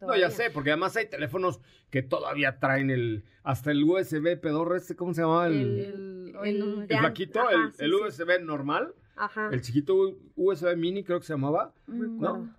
[0.00, 1.60] No, ya sé, porque además hay teléfonos
[1.90, 5.46] que todavía traen el hasta el USB pedorro este, ¿cómo se llama?
[5.46, 7.84] El, El, flaquito, el, sí.
[7.86, 9.50] USB normal, Ajá.
[9.52, 11.74] el chiquito USB mini creo que se llamaba.
[11.86, 12.54] Mm, ¿No?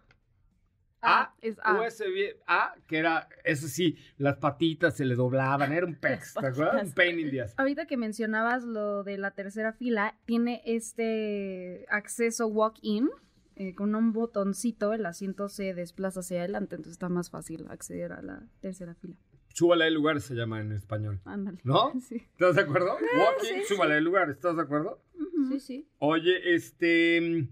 [1.03, 1.81] A, A, es A.
[1.81, 6.45] USB A, que era, eso sí, las patitas se le doblaban, era un pex, ¿te
[6.45, 6.83] acuerdas?
[6.83, 7.55] Un pain in the ass.
[7.57, 13.09] Ahorita que mencionabas lo de la tercera fila, tiene este acceso walk-in
[13.55, 18.13] eh, con un botoncito, el asiento se desplaza hacia adelante, entonces está más fácil acceder
[18.13, 19.15] a la tercera fila.
[19.53, 21.19] Súbale el lugar se llama en español.
[21.25, 21.59] Ándale.
[21.63, 21.91] ¿No?
[22.07, 22.15] Sí.
[22.15, 22.95] ¿Estás de acuerdo?
[23.17, 25.01] Walking, súbale el lugar, ¿estás de acuerdo?
[25.49, 25.87] Sí, sí.
[25.99, 27.47] Oye, este.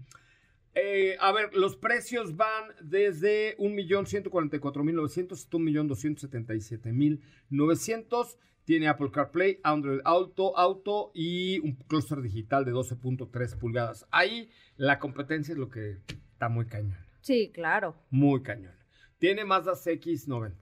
[0.74, 8.36] eh, a ver, los precios van desde 1.144.900 hasta 1.277.900.
[8.70, 14.06] Tiene Apple CarPlay, Android Auto, Auto y un clúster digital de 12.3 pulgadas.
[14.12, 16.96] Ahí la competencia es lo que está muy cañón.
[17.20, 17.96] Sí, claro.
[18.10, 18.72] Muy cañón.
[19.18, 20.54] Tiene Mazda CX-90.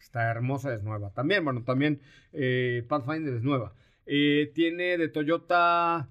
[0.00, 1.12] Está hermosa, es nueva.
[1.12, 2.00] También, bueno, también
[2.32, 3.74] eh, Pathfinder es nueva.
[4.06, 6.08] Eh, tiene de Toyota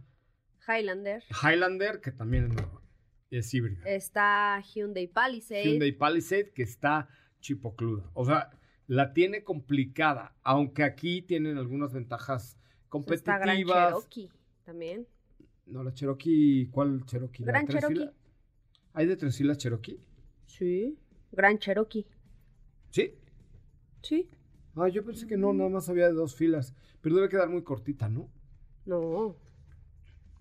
[0.68, 1.24] Highlander.
[1.42, 2.84] Highlander, que también es nueva.
[3.32, 3.82] Es híbrida.
[3.88, 5.64] Está Hyundai Palisade.
[5.64, 8.12] Hyundai Palisade, que está chipocluda.
[8.14, 8.52] O sea,
[8.92, 12.58] la tiene complicada, aunque aquí tienen algunas ventajas
[12.94, 13.88] Está Gran competitivas.
[13.88, 14.30] Cherokee
[14.66, 15.08] también.
[15.66, 17.46] No, la Cherokee, ¿cuál Cherokee?
[17.46, 18.10] ¿La Gran Cherokee.
[18.92, 19.98] ¿Hay de tres filas Cherokee?
[20.46, 21.00] Sí.
[21.32, 22.06] Gran Cherokee.
[22.90, 23.16] Sí.
[24.02, 24.30] Sí.
[24.76, 26.76] Ah, yo pensé que no, nada más había de dos filas.
[27.00, 28.30] Pero debe quedar muy cortita, ¿no?
[28.86, 29.38] No.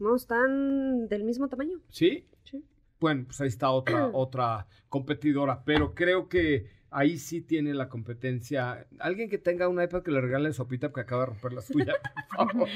[0.01, 1.81] No, están del mismo tamaño.
[1.89, 2.27] ¿Sí?
[2.43, 2.65] Sí.
[2.99, 5.63] Bueno, pues ahí está otra, otra competidora.
[5.65, 8.87] Pero creo que ahí sí tiene la competencia.
[8.99, 11.95] Alguien que tenga una iPad que le regale sopita porque acaba de romper la suya,
[12.37, 12.69] por favor.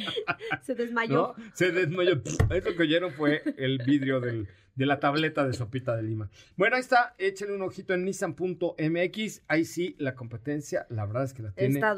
[0.62, 1.34] Se desmayó.
[1.36, 1.44] ¿No?
[1.54, 2.20] Se desmayó.
[2.50, 6.28] Eso que oyeron fue el vidrio del- de la tableta de sopita de lima.
[6.56, 7.14] Bueno, ahí está.
[7.18, 9.42] Échenle un ojito en nissan.mx.
[9.46, 11.96] Ahí sí, la competencia, la verdad es que la tiene Está...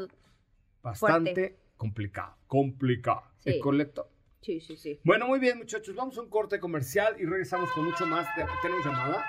[0.83, 2.37] bastante complicada.
[2.47, 3.23] Complicada.
[3.39, 3.49] Sí.
[3.51, 4.11] ¿Es correcto?
[4.41, 4.99] Sí, sí, sí.
[5.03, 5.95] Bueno, muy bien, muchachos.
[5.95, 8.27] Vamos a un corte comercial y regresamos con mucho más.
[8.37, 9.25] de- ¿Tenemos llamada?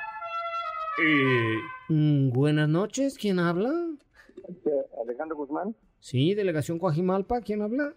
[1.03, 1.59] Eh,
[1.91, 3.71] Mm, buenas noches, ¿quién habla?
[5.03, 5.75] Alejandro Guzmán.
[6.01, 7.95] Sí, delegación Coajimalpa, ¿quién habla?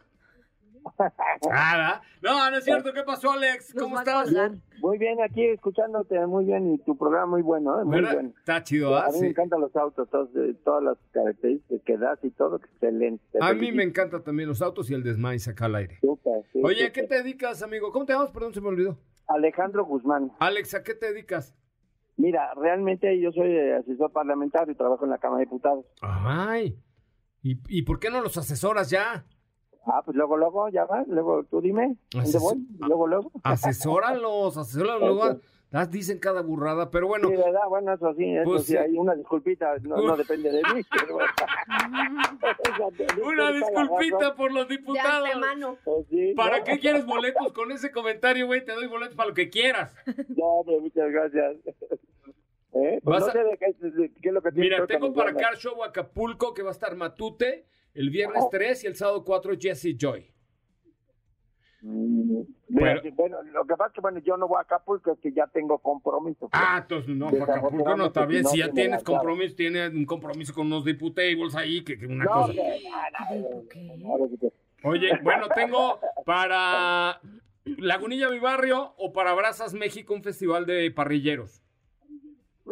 [1.49, 2.01] nada.
[2.21, 2.91] No, no es cierto.
[2.93, 3.73] ¿Qué pasó, Alex?
[3.77, 4.31] ¿Cómo estás?
[4.79, 7.85] Muy bien, aquí escuchándote muy bien y tu programa muy bueno, ¿eh?
[7.85, 8.13] muy ¿Verdad?
[8.13, 8.33] bueno.
[8.39, 9.05] Está chido, ¿ah?
[9.07, 12.55] A mí me encantan los autos, todos, de- todas las características que das y todo,
[12.57, 13.23] excelente.
[13.31, 15.99] Te A mí me encantan también los autos y el desmay acá al aire.
[16.01, 17.91] Sí, Oye, ¿a qué te dedicas, amigo?
[17.91, 18.31] ¿Cómo te llamas?
[18.31, 18.97] Perdón, se me olvidó.
[19.27, 20.31] Alejandro Guzmán.
[20.39, 21.55] Alex, ¿a qué te dedicas?
[22.21, 25.85] Mira, realmente yo soy eh, asesor parlamentario y trabajo en la Cámara de Diputados.
[26.01, 26.77] Ay.
[27.41, 29.25] ¿Y, y por qué no los asesoras ya?
[29.87, 32.67] Ah, pues luego, luego, ya va, luego tú dime, ¿dónde voy?
[32.79, 33.31] Luego, luego.
[33.41, 35.01] Asesóralos, asesóralos.
[35.01, 35.39] Luego
[35.71, 37.29] las dicen cada burrada, pero bueno.
[37.29, 37.61] Sí, ¿verdad?
[37.67, 40.81] Bueno, eso sí, eso Pues sí, hay una disculpita, no, no depende de mí.
[40.91, 41.17] pero.
[43.25, 45.27] Una disculpita por los De diputados.
[45.27, 45.77] antemano.
[45.83, 48.63] Pues sí, ¿Para no, qué quieres boletos con ese comentario, güey?
[48.65, 49.95] Te doy boletos para lo que quieras.
[50.37, 51.57] No, pero muchas gracias.
[52.83, 52.99] ¿Eh?
[53.03, 54.93] Pues Vas no a- sé de qué, de qué es lo que tiene Mira, que
[54.93, 58.95] tengo para Car Show Acapulco que va a estar Matute el viernes 3 y el
[58.95, 60.27] sábado 4 Jesse Joy.
[61.83, 63.41] Mm, mira, Bueno.
[63.53, 65.79] lo que pasa es que bueno, yo no voy a Acapulco, es que ya tengo
[65.79, 66.47] compromiso.
[66.47, 66.51] pues.
[66.53, 68.45] Ah, entonces no, para Acapulco no está bien.
[68.45, 72.31] Si ya tienes compromiso, tienes un compromiso con unos diputables ahí, que, que una no,
[72.31, 72.53] cosa.
[72.53, 74.51] que-
[74.83, 77.19] Oye, bueno, tengo para
[77.65, 81.63] Lagunilla Mi Barrio o para Brazas México un festival de parrilleros.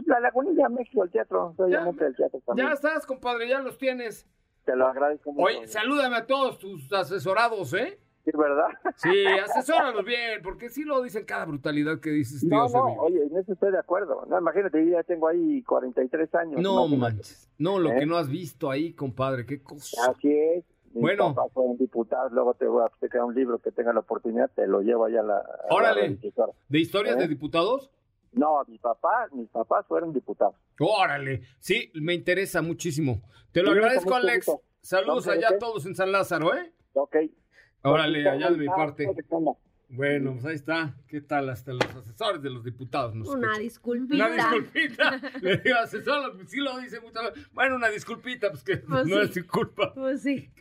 [0.09, 1.81] La Lagunilla, México, el teatro, soy Ya.
[1.81, 2.67] amante del teatro también.
[2.67, 4.27] Ya estás, compadre, ya los tienes.
[4.65, 5.45] Te lo agradezco mucho.
[5.45, 7.99] Oye, salúdame a todos tus asesorados, ¿eh?
[8.25, 8.67] Sí, ¿verdad?
[8.97, 12.49] Sí, asesóralos bien, porque sí lo dicen cada brutalidad que dices, tío.
[12.49, 14.25] No, no, oye, en eso estoy de acuerdo.
[14.29, 16.61] No, imagínate, yo ya tengo ahí 43 años.
[16.61, 16.97] No imagínate.
[16.97, 17.49] manches.
[17.57, 17.95] No, lo ¿Eh?
[17.99, 20.11] que no has visto ahí, compadre, qué cosa.
[20.11, 20.65] Así es.
[20.93, 21.33] Mis Bueno.
[21.35, 24.65] papás fueron diputados, luego te voy a sacar un libro que tenga la oportunidad, te
[24.67, 25.37] lo llevo allá a la...
[25.37, 26.17] a la Órale.
[26.67, 27.19] ¿De historias ¿Eh?
[27.19, 27.89] de diputados?
[28.31, 30.55] No, mis papás, mis papás fueron diputados.
[30.79, 31.41] Órale.
[31.59, 33.21] Sí, me interesa muchísimo.
[33.51, 34.45] Te lo agradezco, Alex.
[34.45, 34.63] gusto.
[34.81, 36.71] Saludos No, allá a todos en San Lázaro, ¿eh?
[36.93, 37.15] Ok.
[37.83, 39.07] Órale, allá de mi parte.
[39.91, 40.95] Bueno, pues ahí está.
[41.07, 41.49] ¿Qué tal?
[41.49, 43.63] Hasta los asesores de los diputados nos Una escuchan.
[43.63, 44.25] disculpita.
[44.27, 45.21] Una disculpita.
[45.41, 47.51] Le digo, asesor, sí lo dice muchas veces.
[47.53, 49.21] Bueno, una disculpita, pues que Pues no sí.
[49.23, 49.91] es su culpa.
[49.95, 50.51] Pues sí.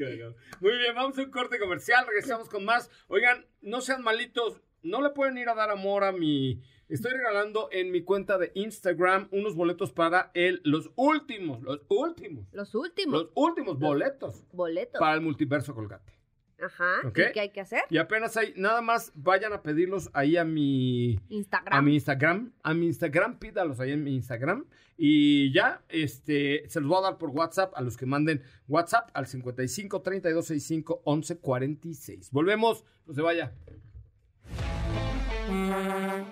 [0.61, 2.90] Muy bien, vamos a un corte comercial, regresamos con más.
[3.09, 6.62] Oigan, no sean malitos, no le pueden ir a dar amor a mi...
[6.88, 12.46] Estoy regalando en mi cuenta de Instagram unos boletos para el, los últimos, los últimos,
[12.53, 14.98] Los últimos los últimos boletos boletos.
[14.98, 16.18] para el multiverso Colgate.
[16.61, 17.07] Ajá.
[17.07, 17.18] Ok.
[17.18, 17.83] ¿Y qué hay que hacer?
[17.90, 21.79] Y apenas hay, nada más vayan a pedirlos ahí a mi, Instagram.
[21.79, 24.64] a mi Instagram, a mi Instagram, pídalos ahí en mi Instagram
[24.96, 29.11] y ya, este, se los voy a dar por WhatsApp a los que manden WhatsApp
[29.12, 32.31] al 55 32 65 11 46.
[32.33, 33.53] Volvemos, no se vaya.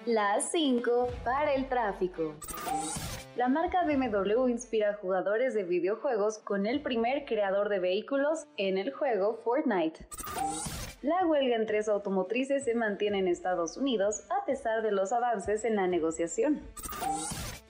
[0.04, 2.34] Las 5 para el tráfico.
[3.34, 8.76] La marca BMW inspira a jugadores de videojuegos con el primer creador de vehículos en
[8.76, 10.06] el juego Fortnite.
[11.00, 15.64] La huelga en tres automotrices se mantiene en Estados Unidos a pesar de los avances
[15.64, 16.60] en la negociación.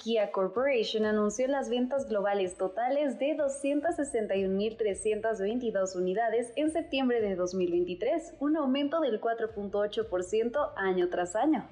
[0.06, 8.56] Kia Corporation anunció las ventas globales totales de 261.322 unidades en septiembre de 2023, un
[8.56, 11.68] aumento del 4.8% año tras año.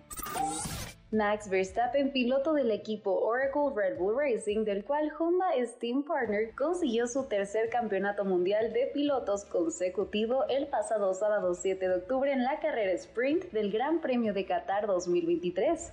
[1.13, 6.57] Max Verstappen, piloto del equipo Oracle Red Bull Racing, del cual Honda es team partner,
[6.57, 12.43] consiguió su tercer campeonato mundial de pilotos consecutivo el pasado sábado 7 de octubre en
[12.43, 15.93] la carrera sprint del Gran Premio de Qatar 2023.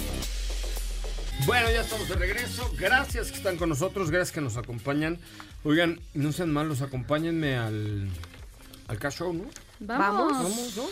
[1.45, 2.71] Bueno, ya estamos de regreso.
[2.77, 5.17] Gracias que están con nosotros, gracias que nos acompañan.
[5.63, 8.07] Oigan, no sean malos, acompáñenme al,
[8.87, 9.45] al Cash Show, ¿no?
[9.79, 10.33] Vamos.
[10.33, 10.85] Vamos, ¿no?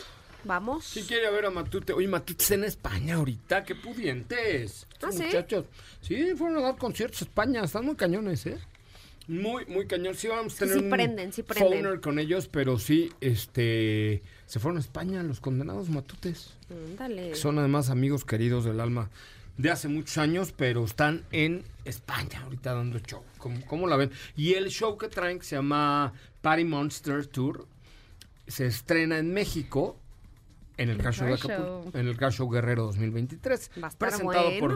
[0.43, 0.85] Vamos.
[0.85, 1.93] Si quiere ver a Matute.
[1.93, 4.87] Oye, Matute está en España ahorita, qué pudientes.
[5.01, 5.23] ¿Ah, sí?
[5.23, 5.65] Muchachos.
[6.01, 8.57] Sí, fueron a dar conciertos a España, están muy cañones, ¿eh?
[9.27, 10.15] Muy, muy cañón.
[10.15, 11.99] Sí, vamos a Sí, tener sí un prenden, sí prenden.
[11.99, 16.53] con ellos, pero sí, este, se fueron a España los condenados Matutes.
[16.71, 17.29] Ándale.
[17.29, 19.09] que son además amigos queridos del alma
[19.59, 23.21] de hace muchos años, pero están en España ahorita dando show.
[23.37, 24.09] ¿Cómo, cómo la ven?
[24.37, 27.67] Y el show que traen, que se llama Party Monster Tour,
[28.47, 29.99] se estrena en México.
[30.79, 34.49] En el, Show de Acapulco, en el Car Show Guerrero 2023, Va a estar presentado
[34.59, 34.59] bueno.
[34.59, 34.75] por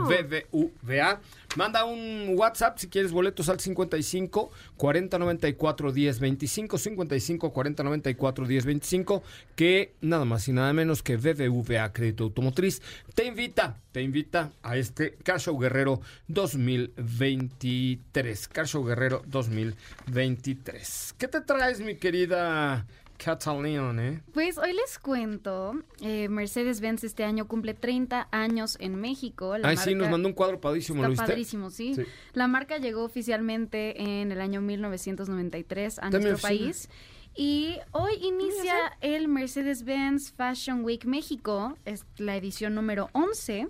[0.83, 1.21] BBVA.
[1.55, 8.45] Manda un WhatsApp si quieres boletos al 55 40 94 10 25 55 40 94
[8.45, 9.23] 10 25
[9.55, 12.81] que nada más y nada menos que BBVA Crédito Automotriz
[13.15, 18.49] te invita, te invita a este Car Show Guerrero 2023.
[18.49, 21.15] Car Show Guerrero 2023.
[21.17, 22.85] ¿Qué te traes, mi querida
[23.17, 24.21] Catalina, eh?
[24.33, 29.57] Pues hoy les cuento, eh, Mercedes-Benz este año cumple 30 años en México.
[29.57, 31.25] La Ay, sí, nos marca- mandó un cuadro padrísimo, Está ¿lo viste?
[31.27, 31.95] padrísimo, ¿sí?
[31.95, 32.03] Sí.
[32.33, 36.89] La marca llegó oficialmente en el año 1993 a nuestro país.
[37.35, 43.69] Y hoy inicia el Mercedes-Benz Fashion Week México, es la edición número 11,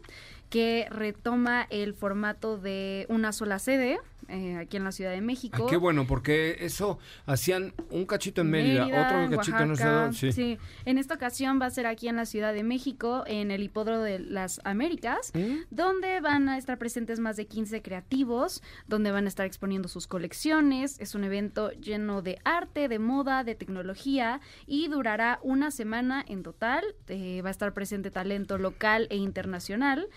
[0.50, 4.00] que retoma el formato de una sola sede
[4.34, 5.58] eh, aquí en la Ciudad de México.
[5.62, 10.12] Ay, qué bueno, porque eso hacían un cachito en Mérida, otro cachito en Oaxaca.
[10.14, 10.58] Sí.
[10.86, 14.02] En esta ocasión va a ser aquí en la Ciudad de México, en el Hipódromo
[14.02, 15.66] de las Américas, ¿Mm?
[15.70, 20.08] donde van a estar presentes más de 15 creativos, donde van a estar exponiendo sus
[20.08, 21.00] colecciones.
[21.00, 26.42] Es un evento lleno de arte, de moda, de tecnología y durará una semana en
[26.42, 26.84] total.
[27.08, 30.08] Eh, va a estar presente talento local e internacional.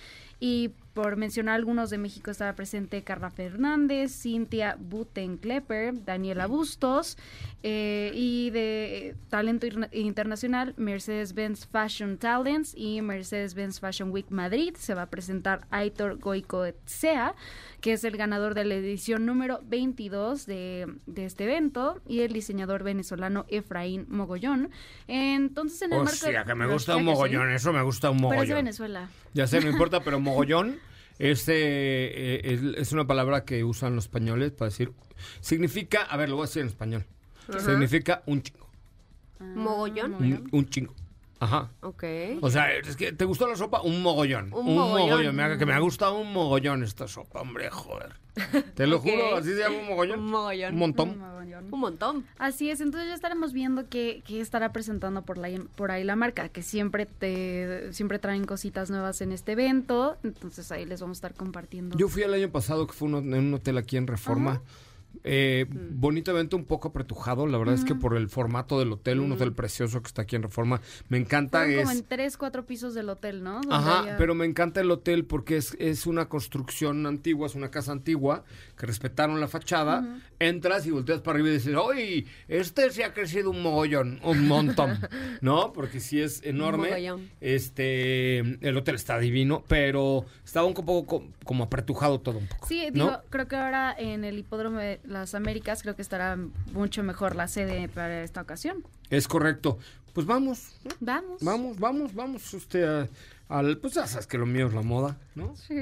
[0.40, 7.18] Y por mencionar algunos de México estará presente Carla Fernández, Cintia Butenklepper, Daniela Bustos
[7.62, 14.74] eh, y de eh, talento internacional Mercedes-Benz Fashion Talents y Mercedes-Benz Fashion Week Madrid.
[14.78, 17.34] Se va a presentar Aitor Goicoechea,
[17.82, 22.32] que es el ganador de la edición número 22 de, de este evento y el
[22.32, 24.70] diseñador venezolano Efraín Mogollón.
[25.08, 28.28] Entonces en el O marco que me gusta un mogollón, eso me gusta un Pero
[28.28, 28.64] es de mogollón.
[28.64, 29.10] Venezuela.
[29.34, 30.78] Ya sé, no importa, pero mogollón
[31.18, 34.92] es, eh, es, es una palabra que usan los españoles para decir.
[35.40, 37.04] Significa, a ver, lo voy a decir en español.
[37.48, 37.60] Ajá.
[37.60, 38.68] Significa un chingo.
[39.40, 40.14] ¿Mogollón?
[40.14, 40.94] Un, un chingo.
[41.38, 41.70] Ajá.
[41.82, 42.04] Ok.
[42.40, 43.82] O sea, es que ¿te gustó la sopa?
[43.82, 44.52] Un mogollón.
[44.52, 45.34] Un mogollón.
[45.34, 48.14] Me haga que me ha gustado un mogollón esta sopa, hombre, joder.
[48.74, 50.20] Te lo juro, así se llama un mogollón.
[50.20, 50.72] Un mogollón.
[50.74, 51.36] Un montón.
[51.70, 52.26] Un montón.
[52.38, 56.14] Así es, entonces ya estaremos viendo qué, qué estará presentando por, la, por ahí la
[56.14, 61.16] marca, que siempre te siempre traen cositas nuevas en este evento, entonces ahí les vamos
[61.16, 61.96] a estar compartiendo.
[61.96, 64.60] Yo fui el año pasado que fue en un hotel aquí en Reforma.
[65.24, 67.46] Eh, Bonito evento, un poco apretujado.
[67.46, 70.36] La verdad es que por el formato del hotel, un hotel precioso que está aquí
[70.36, 71.60] en Reforma, me encanta.
[71.64, 73.54] Fueron como es, en tres, cuatro pisos del hotel, ¿no?
[73.60, 77.54] Donde Ajá, había- pero me encanta el hotel porque es, es una construcción antigua, es
[77.54, 78.44] una casa antigua,
[78.78, 80.20] que respetaron la fachada.
[80.38, 82.26] Entras y volteas para arriba y dices, ¡Oye!
[82.48, 84.98] Este se ha crecido un mogollón, un montón,
[85.40, 85.72] ¿no?
[85.72, 86.88] Porque sí es enorme.
[86.88, 87.30] mogollón.
[87.40, 92.66] Este, el hotel está divino, pero estaba un poco co- como apretujado todo un poco.
[92.66, 93.04] Sí, ¿no?
[93.06, 96.36] digo, creo que ahora en el Hipódromo de las Américas creo que estará
[96.72, 98.84] mucho mejor la sede para esta ocasión.
[99.10, 99.78] Es correcto.
[100.12, 100.90] Pues vamos, ¿no?
[101.00, 101.42] Vamos.
[101.42, 103.08] vamos, vamos, vamos, usted a-
[103.48, 105.54] al, pues ya sabes que lo mío es la moda, ¿no?
[105.56, 105.74] Sí,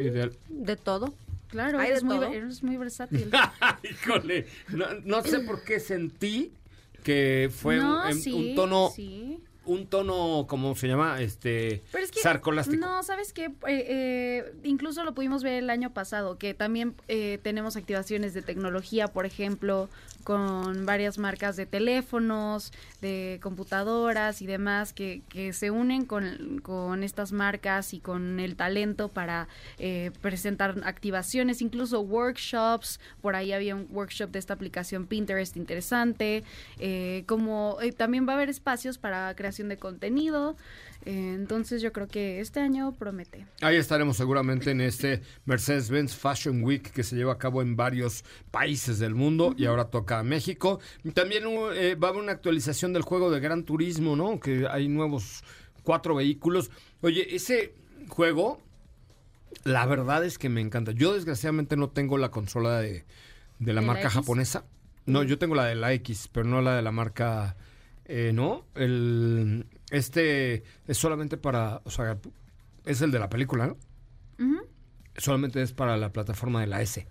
[0.00, 0.32] Ideal.
[0.48, 1.14] De todo.
[1.48, 3.30] claro, de eres muy, eres muy versátil.
[3.90, 6.52] Híjole, no, no sé por qué sentí
[7.04, 9.40] que fue no, un, em- sí, un tono, sí.
[9.66, 11.20] Un tono, ¿cómo se llama?
[11.20, 12.84] Este, Pero es que, sarcolástico.
[12.86, 13.46] No, ¿sabes qué?
[13.46, 18.42] Eh, eh, incluso lo pudimos ver el año pasado, que también eh, tenemos activaciones de
[18.42, 19.88] tecnología, por ejemplo,
[20.24, 27.02] con varias marcas de teléfonos, de computadoras y demás, que, que se unen con, con
[27.02, 29.48] estas marcas y con el talento para
[29.78, 33.00] eh, presentar activaciones, incluso workshops.
[33.20, 36.44] Por ahí había un workshop de esta aplicación Pinterest interesante.
[37.26, 40.56] como también va a haber espacios para creación de contenido.
[41.04, 43.46] Eh, entonces yo creo que este año promete.
[43.60, 48.24] Ahí estaremos seguramente en este Mercedes-Benz Fashion Week que se lleva a cabo en varios
[48.50, 50.80] países del mundo y ahora toca a México.
[51.14, 51.44] También
[51.74, 54.40] eh, va a haber una actualización del juego de Gran Turismo, ¿no?
[54.40, 55.44] Que hay nuevos
[55.82, 56.70] cuatro vehículos.
[57.00, 57.74] Oye, ese
[58.08, 58.60] juego,
[59.64, 60.92] la verdad es que me encanta.
[60.92, 63.04] Yo desgraciadamente no tengo la consola de, de
[63.58, 64.64] la ¿De la marca japonesa.
[65.04, 67.56] No, yo tengo la de la X, pero no la de la marca...
[68.08, 71.80] eh, no, el, este es solamente para...
[71.84, 72.18] O sea,
[72.84, 73.76] es el de la película, ¿no?
[75.16, 77.06] Solamente es para la plataforma de la S.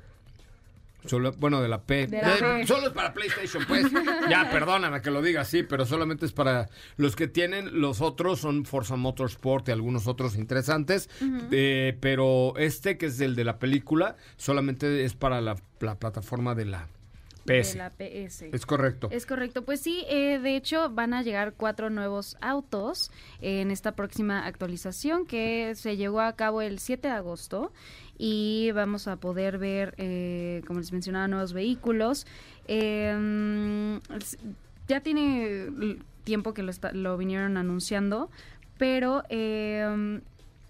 [1.06, 2.08] Solo, bueno, de la P.
[2.08, 2.68] De la De- P.
[2.68, 3.86] Solo es para PlayStation, pues.
[4.30, 6.68] ya, perdóname que lo diga así, pero solamente es para
[6.98, 7.80] los que tienen.
[7.80, 11.10] Los otros son Forza Motorsport y algunos otros interesantes.
[11.52, 16.56] Eh, pero este, que es el de la película, solamente es para la, la plataforma
[16.56, 16.88] de la
[17.46, 17.74] PS.
[17.74, 18.42] De la PS.
[18.52, 19.08] Es correcto.
[19.12, 23.96] Es correcto, pues sí, eh, de hecho van a llegar cuatro nuevos autos en esta
[23.96, 27.72] próxima actualización que se llevó a cabo el 7 de agosto
[28.18, 32.26] y vamos a poder ver, eh, como les mencionaba, nuevos vehículos.
[32.68, 34.38] Eh, s-
[34.88, 35.70] ya tiene
[36.24, 38.30] tiempo que lo, está- lo vinieron anunciando,
[38.78, 40.22] pero eh,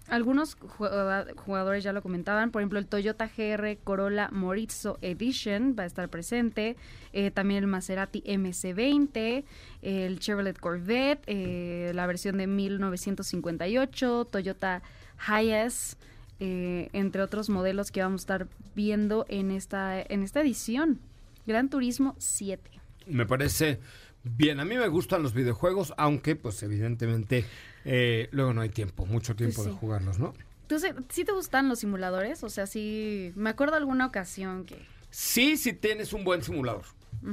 [0.08, 5.86] algunos jugadores ya lo comentaban, por ejemplo el Toyota GR Corolla Morizzo Edition va a
[5.86, 6.76] estar presente,
[7.12, 9.44] eh, también el Maserati MC20,
[9.82, 14.82] el Chevrolet Corvette, eh, la versión de 1958, Toyota
[15.26, 15.96] Hiace,
[16.38, 21.00] eh, entre otros modelos que vamos a estar viendo en esta, en esta edición.
[21.46, 22.70] Gran Turismo 7.
[23.06, 23.80] Me parece
[24.22, 24.60] bien.
[24.60, 27.44] A mí me gustan los videojuegos, aunque, pues, evidentemente,
[27.88, 29.78] eh, luego no hay tiempo, mucho tiempo Pues de sí.
[29.80, 30.34] jugarlos, ¿no?
[30.66, 32.42] ¿Tú se- sí te gustan los simuladores?
[32.42, 34.76] O sea, sí, me acuerdo alguna ocasión que...
[35.10, 36.82] Sí, si tienes un buen simulador.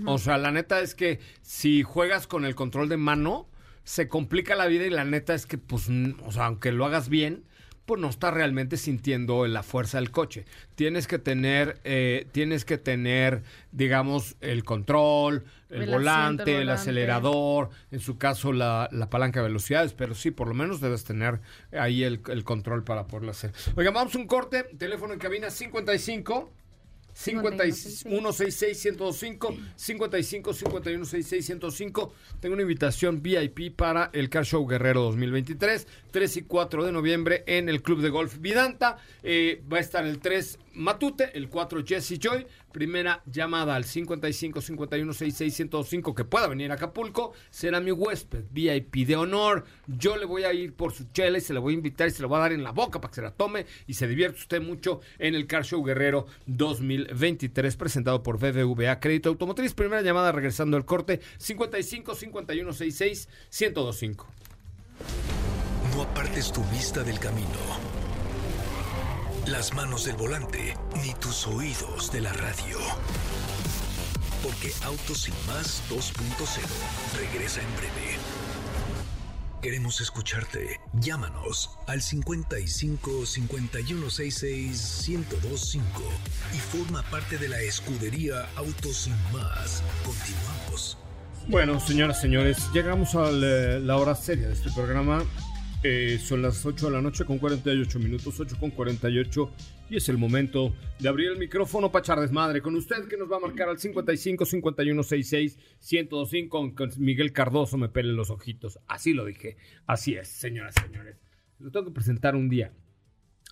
[0.06, 3.48] O sea, la neta es que si juegas con el control de mano,
[3.84, 5.90] se complica la vida y la neta es que, pues,
[6.24, 7.44] o sea, aunque lo hagas bien,
[7.86, 10.46] pues no estás realmente sintiendo la fuerza del coche.
[10.76, 16.72] Tienes que tener, eh, tienes que tener, digamos, el control, el, volante, el el, volante.
[16.72, 21.04] acelerador, en su caso la, la palanca de velocidades, pero sí, por lo menos debes
[21.04, 23.52] tener ahí el, el control para poderlo hacer.
[23.76, 26.63] Oiga, vamos a un corte, teléfono en cabina 55
[27.16, 32.14] 5166-1025, 55 51 66 105.
[32.40, 37.44] Tengo una invitación VIP para el Car Show Guerrero 2023, 3 y 4 de noviembre
[37.48, 38.98] en el Club de Golf Vidanta.
[39.22, 42.48] Eh, va a estar el 3 Matute, el 4 Jesse Joy.
[42.72, 47.34] Primera llamada al 55 51 66 105 que pueda venir a Acapulco.
[47.52, 49.66] Será mi huésped VIP de honor.
[49.88, 52.22] Yo le voy a ir por su chela se la voy a invitar y se
[52.22, 54.40] la voy a dar en la boca para que se la tome y se divierte
[54.40, 59.74] usted mucho en el Car Show Guerrero 2023 presentado por BBVA Crédito Automotriz.
[59.74, 64.28] Primera llamada regresando al corte 55 51 66 1025.
[65.96, 67.50] No apartes tu vista del camino,
[69.48, 72.78] las manos del volante, ni tus oídos de la radio.
[74.42, 76.00] Porque Autos y más 2.0
[77.18, 78.18] regresa en breve.
[79.62, 80.80] Queremos escucharte.
[80.94, 86.04] Llámanos al 55 5166 1025
[86.54, 89.84] y forma parte de la escudería Autos y más.
[90.06, 90.98] Continuamos.
[91.48, 95.24] Bueno, señoras, señores, llegamos a la hora seria de este programa.
[95.86, 99.52] Eh, son las 8 de la noche con 48 minutos, 8 con 48,
[99.90, 103.30] y es el momento de abrir el micrófono para echar desmadre con usted que nos
[103.30, 108.80] va a marcar al 55 51 66 1025 con, Miguel Cardoso me pele los ojitos.
[108.88, 111.18] Así lo dije, así es, señoras, señores.
[111.60, 112.72] Lo tengo que presentar un día.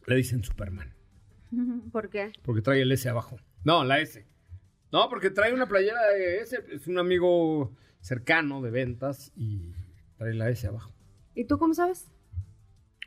[0.07, 0.93] Le dicen Superman,
[1.91, 2.31] ¿Por qué?
[2.43, 3.41] porque trae el S abajo.
[3.65, 4.25] No, la S.
[4.93, 9.73] No, porque trae una playera de S, es un amigo cercano de ventas y
[10.17, 10.93] trae la S abajo.
[11.35, 12.09] ¿Y tú cómo sabes?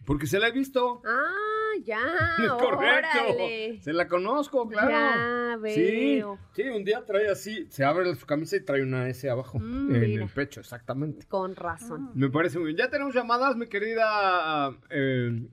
[0.04, 1.02] Porque se la he visto.
[1.06, 1.98] Ah, ya.
[2.44, 3.18] es correcto.
[3.24, 3.80] órale.
[3.82, 4.90] Se la conozco, claro.
[4.90, 6.38] Ya Sí, veo.
[6.52, 9.94] sí, un día trae así, se abre su camisa y trae una S abajo Mm,
[9.94, 10.24] en mira.
[10.24, 11.26] el pecho, exactamente.
[11.26, 12.10] Con razón.
[12.14, 12.78] Me parece muy bien.
[12.78, 14.76] Ya tenemos llamadas, mi querida.
[14.90, 15.46] eh,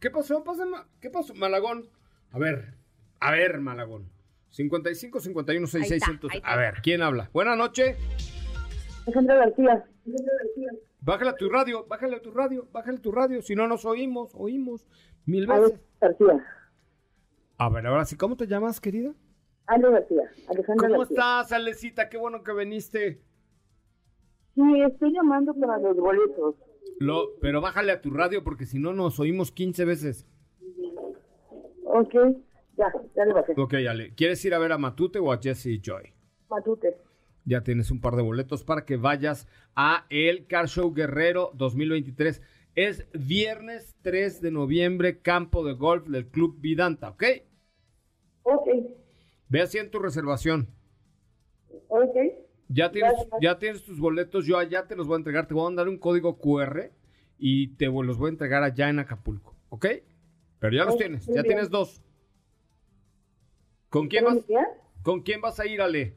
[0.00, 0.42] ¿Qué pasó?
[1.00, 1.88] ¿Qué pasó, Malagón?
[2.32, 2.74] A ver,
[3.20, 4.08] a ver, Malagón.
[4.50, 6.30] 55 51 Ahí está, 6600.
[6.32, 6.48] ahí está.
[6.52, 7.28] A ver, ¿quién habla?
[7.32, 7.96] Buenas noches.
[9.06, 9.84] Alejandra García.
[11.02, 13.40] Bájale a tu radio, bájale a tu radio, bájale a tu radio.
[13.42, 14.86] Si no nos oímos, oímos
[15.26, 15.80] mil veces.
[16.00, 16.44] García.
[17.58, 19.14] A ver, ahora sí, ¿cómo te llamas, querida?
[19.66, 20.30] Ale García.
[20.48, 21.14] Alejandra ¿Cómo García.
[21.16, 22.08] estás, Alecita?
[22.08, 23.22] Qué bueno que viniste.
[24.54, 26.56] Sí, estoy llamando para los boletos.
[26.98, 30.26] Lo, pero bájale a tu radio porque si no nos oímos 15 veces.
[31.84, 32.12] Ok,
[32.76, 33.54] ya, ya le bajé.
[33.56, 34.14] Ok, Ale.
[34.14, 36.12] ¿Quieres ir a ver a Matute o a Jesse Joy?
[36.50, 36.96] Matute.
[37.44, 42.42] Ya tienes un par de boletos para que vayas a el Car Show Guerrero 2023.
[42.74, 47.24] Es viernes 3 de noviembre, campo de golf del Club Vidanta, ¿ok?
[48.42, 48.68] Ok,
[49.48, 50.68] Ve haciendo tu reservación.
[51.88, 52.16] ok.
[52.68, 53.40] Ya tienes, Gracias.
[53.42, 55.88] ya tienes tus boletos, yo allá te los voy a entregar, te voy a mandar
[55.88, 56.92] un código QR
[57.36, 59.86] y te los voy a entregar allá en Acapulco, ¿ok?
[60.60, 61.46] Pero ya los tienes, ya bien.
[61.46, 62.00] tienes dos.
[63.88, 64.38] ¿Con quién vas.
[65.02, 66.14] ¿con quién vas a ir, Ale?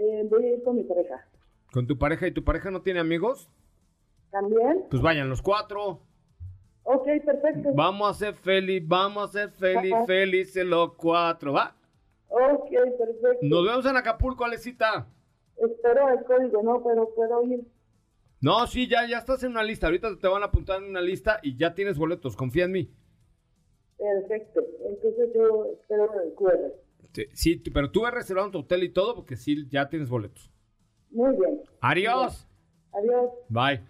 [0.00, 1.26] Eh, voy a ir con mi pareja.
[1.72, 3.50] ¿Con tu pareja y tu pareja no tiene amigos?
[4.30, 4.86] ¿También?
[4.88, 6.00] Pues vayan los cuatro.
[6.84, 7.68] Ok, perfecto.
[7.74, 10.06] Vamos a ser feliz, vamos a ser feliz, Ajá.
[10.06, 11.76] felices los cuatro, ¿va?
[12.28, 13.38] Ok, perfecto.
[13.42, 15.06] Nos vemos en Acapulco, Alecita.
[15.56, 17.60] Espero el código, no, pero puedo ir.
[18.40, 19.86] No, sí, ya, ya estás en una lista.
[19.86, 22.34] Ahorita te van a apuntar en una lista y ya tienes boletos.
[22.36, 22.90] Confía en mí.
[23.98, 24.62] Perfecto.
[24.88, 26.72] Entonces yo espero el QR.
[27.32, 30.50] Sí, pero tú has reservado tu hotel y todo porque sí, ya tienes boletos.
[31.10, 31.60] Muy bien.
[31.80, 32.46] Adiós.
[32.92, 33.30] Adiós.
[33.48, 33.82] Bye.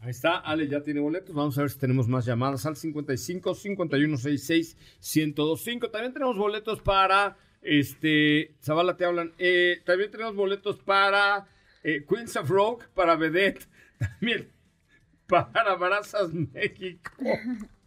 [0.00, 1.34] Ahí está, Ale ya tiene boletos.
[1.34, 4.76] Vamos a ver si tenemos más llamadas al 55 51 66
[5.16, 5.90] 1025.
[5.90, 9.32] También tenemos boletos para este Zavala te hablan.
[9.38, 11.48] Eh, también tenemos boletos para
[11.82, 13.66] eh, Queens of Rock, para Vedette,
[13.98, 14.52] también
[15.26, 17.10] para Brazas México.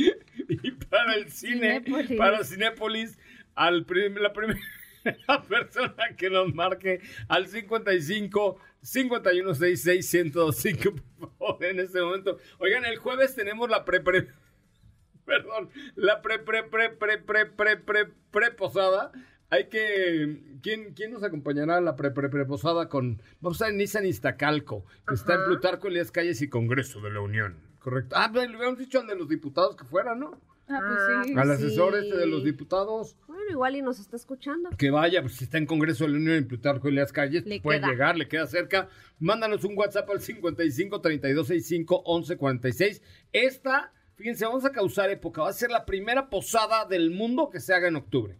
[0.48, 2.18] y para el cine, Cinépolis.
[2.18, 3.18] para Cinépolis,
[3.54, 4.60] al prim, la primera
[5.48, 12.38] persona que nos marque al 55 51 66 105, por favor, en este momento.
[12.58, 14.28] Oigan, el jueves tenemos la pre, pre
[15.24, 19.12] perdón, la pre pre pre pre pre pre pre, pre posada.
[19.52, 23.64] Hay que ¿quién, quién nos acompañará a la pre pre, pre posada con vamos a
[23.64, 27.58] estar en Nissan Iztacalco, que está en Plutarco Elías Calles y Congreso de la Unión,
[27.80, 28.14] correcto.
[28.16, 30.40] Ah, pues, le habíamos dicho al los diputados que fuera, ¿no?
[30.70, 31.34] Ah, pues sí.
[31.36, 31.52] Al Sí.
[31.64, 33.16] asesor este de los diputados.
[33.26, 34.70] Bueno, igual y nos está escuchando.
[34.78, 37.44] Que vaya, pues si está en Congreso de la Unión en Plutarco y las calles,
[37.46, 37.88] Le puede queda.
[37.90, 38.88] llegar, le queda cerca.
[39.18, 43.02] Mándanos un WhatsApp al 55 32 65 11 46.
[43.32, 45.42] Esta, fíjense, vamos a causar época.
[45.42, 48.38] Va a ser la primera posada del mundo que se haga en octubre.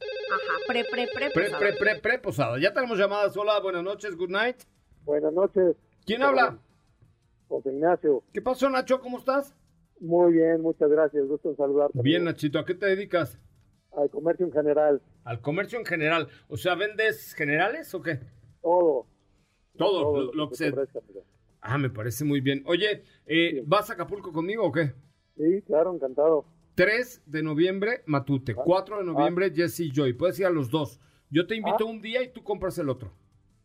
[0.00, 1.30] Ajá, pre, pre, pre.
[1.30, 1.58] Pre, posada.
[1.58, 2.58] pre, pre, pre posada.
[2.58, 3.36] Ya tenemos llamadas.
[3.36, 4.56] Hola, buenas noches, good night.
[5.04, 5.76] Buenas noches,
[6.06, 6.58] ¿Quién habla?
[7.48, 8.22] José Ignacio.
[8.32, 9.00] ¿Qué pasó, Nacho?
[9.00, 9.54] ¿Cómo estás?
[10.02, 11.24] Muy bien, muchas gracias.
[11.28, 11.98] Gusto en saludarte.
[12.02, 12.24] Bien.
[12.24, 12.58] Nachito.
[12.58, 13.38] ¿A qué te dedicas?
[13.92, 16.26] Al comercio en general, Al comercio en general.
[16.48, 18.18] O sea, ¿vendes generales o qué?
[18.62, 19.06] todo.
[19.76, 20.70] Todo, lo, lo que se se...
[20.70, 21.00] ofrezca.
[21.60, 22.62] Ah, me parece muy bien.
[22.66, 24.92] Oye, eh, ¿vas a Acapulco conmigo o qué?
[25.36, 26.44] Sí, claro, encantado.
[26.74, 28.54] 3 de noviembre, Matute.
[28.54, 30.14] 4 de noviembre, Jesse y Joy.
[30.14, 30.98] Puedes ir a los dos.
[31.30, 31.90] Yo te invito Ah.
[31.90, 33.12] un día y tú compras el otro.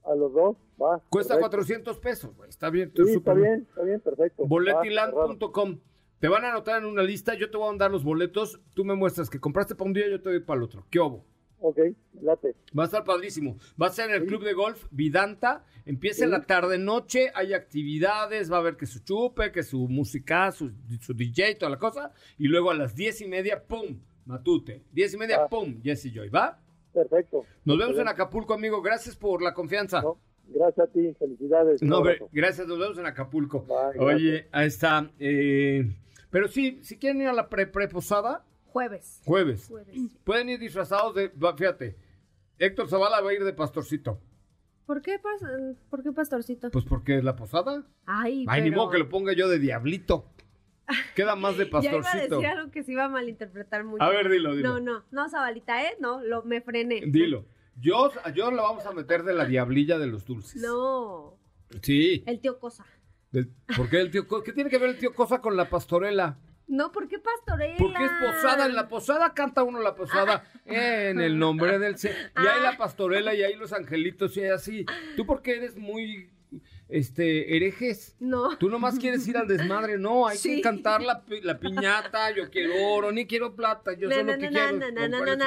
[0.03, 1.01] A los dos, va.
[1.09, 1.49] Cuesta perfecto.
[1.57, 2.49] 400 pesos, güey.
[2.49, 2.91] Está bien.
[2.95, 4.45] Sí, está bien, está bien, perfecto.
[4.45, 5.79] Boletiland.com.
[6.19, 7.35] Te van a anotar en una lista.
[7.35, 8.59] Yo te voy a mandar los boletos.
[8.73, 10.85] Tú me muestras que compraste para un día, yo te doy para el otro.
[10.89, 11.23] ¿Qué obo?
[11.59, 11.79] Ok,
[12.21, 12.55] late.
[12.77, 13.57] Va a estar padrísimo.
[13.81, 15.63] Va a ser en el club de golf Vidanta.
[15.85, 17.31] Empieza en la tarde noche.
[17.33, 18.51] Hay actividades.
[18.51, 22.11] Va a haber que su chupe, que su música, su, su DJ, toda la cosa.
[22.37, 23.99] Y luego a las diez y media, ¡pum!
[24.25, 24.83] Matute.
[24.91, 25.47] Diez y media, Ah.
[25.47, 25.81] ¡pum!
[25.81, 26.29] Jesse Joy.
[26.29, 26.59] ¿Va?
[26.93, 27.43] Perfecto.
[27.65, 28.07] Nos vemos en.
[28.07, 28.81] Acapulco, amigo.
[28.81, 30.01] Gracias por la confianza.
[30.01, 30.17] No,
[30.49, 31.81] gracias a ti, felicidades.
[31.81, 33.65] No, gracias, nos vemos en Acapulco.
[33.65, 35.09] Bye, Oye, ahí está.
[35.19, 35.89] eh,
[36.29, 39.21] pero sí, si quieren ir a la pre preposada, Jueves.
[39.25, 39.67] jueves.
[39.67, 39.95] Jueves.
[40.23, 41.31] Pueden ir disfrazados de.
[41.57, 41.97] Fíjate,
[42.59, 44.19] Héctor Zavala va a ir de pastorcito.
[44.85, 46.69] ¿Por qué, pas- ¿Por qué pastorcito?
[46.71, 47.85] Pues porque es la posada.
[48.05, 50.29] Ay, Ay, ni pero- modo que lo ponga yo de diablito.
[51.15, 52.35] Queda más de Ya iba a pastorcito.
[52.39, 54.01] decir algo que se iba a malinterpretar mucho.
[54.01, 54.69] A ver, dilo, dilo.
[54.69, 55.97] No, no, no, Zabalita, ¿eh?
[55.99, 57.01] No, lo, me frené.
[57.05, 57.45] Dilo.
[57.79, 60.61] Yo, yo lo vamos a meter de la diablilla de los dulces.
[60.61, 61.37] No,
[61.81, 62.23] Sí.
[62.25, 62.85] el tío Cosa.
[63.31, 66.37] Del- ¿Por qué el tío ¿Qué tiene que ver el tío Cosa con la pastorela?
[66.67, 67.75] No, ¿por qué pastorela?
[67.77, 72.07] Porque es posada, en la posada canta uno la posada en el nombre del y
[72.45, 74.85] hay la pastorela y hay los angelitos y así.
[75.15, 76.29] Tú porque eres muy
[76.89, 78.15] este herejes.
[78.19, 78.57] No.
[78.57, 80.55] Tú nomás quieres ir al desmadre, no, hay Sí.
[80.57, 84.79] que cantar la, la piñata, yo quiero oro, ni quiero plata, yo solo que quiero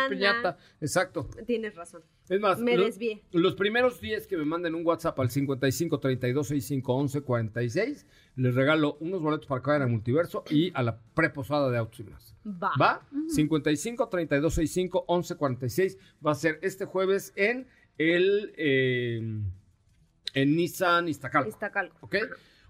[0.08, 0.58] piñata.
[0.80, 1.28] Exacto.
[1.46, 2.02] Tienes razón.
[2.28, 3.22] Es más, Me lo- desvié.
[3.32, 8.54] los primeros 10 que me manden un WhatsApp al 55 32 65 11 46, les
[8.54, 12.36] regalo unos boletos para vayan al multiverso y a la preposada de Autos y Más.
[12.46, 12.70] Va.
[12.80, 13.06] ¿Va?
[13.28, 17.66] 55 32 65 11 46 va a ser este jueves en
[17.98, 19.40] el eh,
[20.34, 21.48] en Nissan Iztacalco.
[21.48, 21.96] Iztacalco.
[22.00, 22.16] ¿Ok?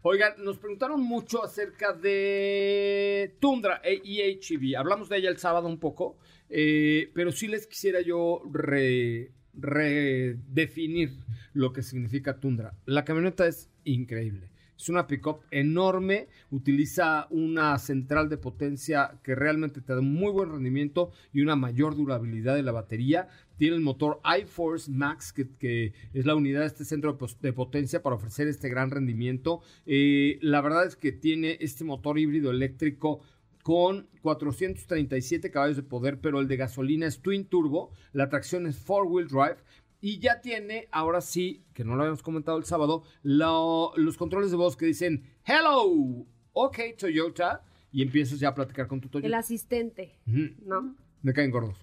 [0.03, 4.79] Oigan, nos preguntaron mucho acerca de Tundra e- y HEV.
[4.79, 6.17] Hablamos de ella el sábado un poco,
[6.49, 11.11] eh, pero sí les quisiera yo re- redefinir
[11.53, 12.73] lo que significa Tundra.
[12.87, 14.49] La camioneta es increíble.
[14.81, 20.33] Es una pickup enorme, utiliza una central de potencia que realmente te da un muy
[20.33, 23.29] buen rendimiento y una mayor durabilidad de la batería.
[23.59, 28.17] Tiene el motor iForce Max, que, es la unidad de este centro de potencia para
[28.17, 29.61] ofrecer este gran rendimiento.
[29.85, 33.21] Eh, la verdad es que tiene este motor híbrido eléctrico
[33.63, 38.79] con 437 caballos de poder, pero el de gasolina es Twin Turbo, la tracción es
[38.79, 39.59] Four Wheel Drive
[40.01, 44.51] y ya tiene, ahora sí, que no lo habíamos comentado el sábado, lo- los controles
[44.51, 49.13] de voz que dicen Hello, ok Toyota, y empiezas ya a platicar con tu El
[49.13, 49.39] Toyota.
[49.39, 50.97] asistente, Ujú, ¿no?
[51.23, 51.77] Me caen gordos.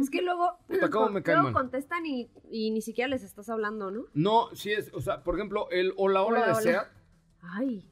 [0.00, 0.58] Es que luego,
[0.92, 4.04] ¿cómo me luego contestan y, y ni siquiera les estás hablando, ¿no?
[4.14, 6.62] No, sí es, o sea, por ejemplo, el hola hola, Hola, de.
[6.62, 6.86] SEAT,
[7.40, 7.88] Ay,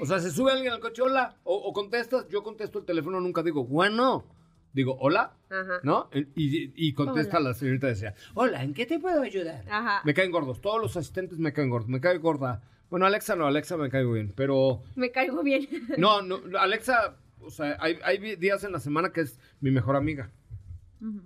[0.00, 3.20] O sea, se sube alguien al coche, hola, o, o contestas, yo contesto el teléfono,
[3.20, 4.24] nunca digo, bueno,
[4.72, 5.80] digo, hola, ajá.
[5.82, 6.08] ¿no?
[6.12, 7.48] Y, y contesta Hola.
[7.50, 9.64] la señorita decía, hola, ¿en qué te puedo ayudar?
[9.68, 10.02] Ajá.
[10.04, 12.62] Me caen gordos, todos los asistentes me caen gordos, me cae gorda.
[12.90, 15.68] Bueno, Alexa no, Alexa me muy bien, pero Me caigo bien.
[15.98, 19.96] no, no, Alexa, o sea, hay, hay días en la semana que es mi mejor
[19.96, 20.30] amiga.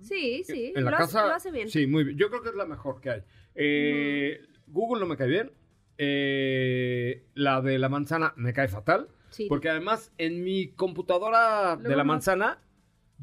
[0.01, 0.71] Sí, sí.
[0.75, 1.69] en la lo, casa, hace, lo hace bien.
[1.69, 2.17] sí, muy bien.
[2.17, 3.23] Yo creo que es la mejor que hay.
[3.55, 5.51] Eh, Google no me cae bien.
[5.97, 9.07] Eh, la de la manzana me cae fatal.
[9.29, 9.47] Sí.
[9.49, 12.59] Porque además en mi computadora de la no- manzana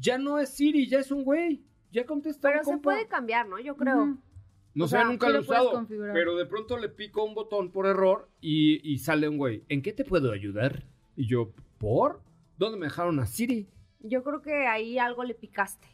[0.01, 1.63] ya no es Siri, ya es un güey.
[1.91, 2.49] Ya contesta.
[2.49, 3.59] Pero se puede cambiar, ¿no?
[3.59, 4.17] Yo creo.
[4.73, 5.85] No o sé, sea, nunca lo he usado.
[5.87, 9.63] Pero de pronto le pico un botón por error y, y sale un güey.
[9.67, 10.85] ¿En qué te puedo ayudar?
[11.15, 12.21] Y yo, ¿por?
[12.57, 13.67] ¿Dónde me dejaron a Siri?
[13.99, 15.87] Yo creo que ahí algo le picaste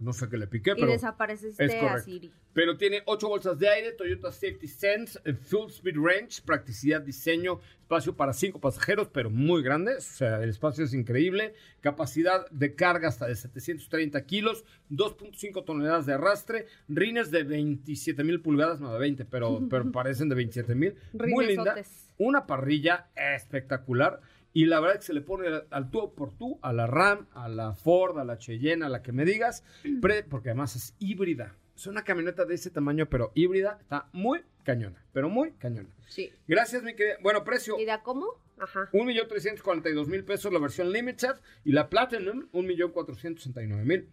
[0.00, 0.92] No sé qué le piqué, y pero...
[0.92, 1.98] desapareciste es a.
[2.00, 2.32] Siri.
[2.52, 7.60] Pero tiene 8 bolsas de aire, Toyota Safety Sense, eh, Full Speed Range, practicidad, diseño,
[7.80, 10.08] espacio para 5 pasajeros, pero muy grandes.
[10.12, 11.54] O sea, el espacio es increíble.
[11.80, 18.40] Capacidad de carga hasta de 730 kilos, 2.5 toneladas de arrastre, rines de 27 mil
[18.40, 20.94] pulgadas, no de 20, pero, pero parecen de 27 mil.
[21.12, 21.74] Muy linda.
[22.18, 24.20] Una parrilla espectacular.
[24.54, 27.26] Y la verdad es que se le pone al, tú por tú a la Ram,
[27.32, 29.64] a la Ford, a la Cheyenne, a la que me digas,
[30.00, 31.56] pre- porque además es híbrida.
[31.76, 33.78] Es una camioneta de ese tamaño, pero híbrida.
[33.80, 35.88] Está muy cañona, pero muy cañona.
[36.08, 36.30] Sí.
[36.46, 37.16] Gracias, mi querida.
[37.20, 37.76] Bueno, precio.
[37.80, 38.26] ¿Y de a cómo?
[38.56, 38.88] Ajá.
[38.92, 41.34] 1.342.000 pesos la versión Limited
[41.64, 44.06] y la Platinum 1.469.000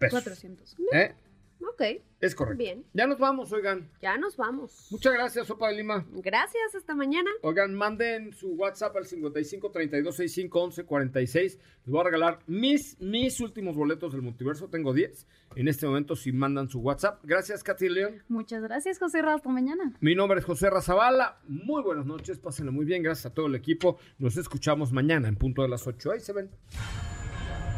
[0.00, 0.20] pesos.
[0.20, 0.76] 400.
[0.92, 1.14] ¿Eh?
[1.60, 1.82] Ok.
[2.20, 2.58] Es correcto.
[2.58, 2.84] Bien.
[2.92, 3.90] Ya nos vamos, oigan.
[4.02, 4.88] Ya nos vamos.
[4.90, 6.04] Muchas gracias, Sopa de Lima.
[6.10, 7.30] Gracias, hasta mañana.
[7.42, 11.58] Oigan, manden su WhatsApp al 55 32 65 11 46.
[11.84, 14.68] Les voy a regalar mis, mis últimos boletos del multiverso.
[14.68, 17.20] Tengo 10 en este momento si mandan su WhatsApp.
[17.24, 18.22] Gracias, Katy León.
[18.28, 19.34] Muchas gracias, José Ra.
[19.34, 19.94] Hasta mañana.
[20.00, 21.38] Mi nombre es José Razabala.
[21.46, 23.02] Muy buenas noches, pásenla muy bien.
[23.02, 23.98] Gracias a todo el equipo.
[24.18, 26.12] Nos escuchamos mañana en punto de las 8.
[26.12, 26.50] Ahí se ven.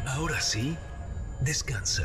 [0.07, 0.77] Ahora sí,
[1.45, 2.05] descansa.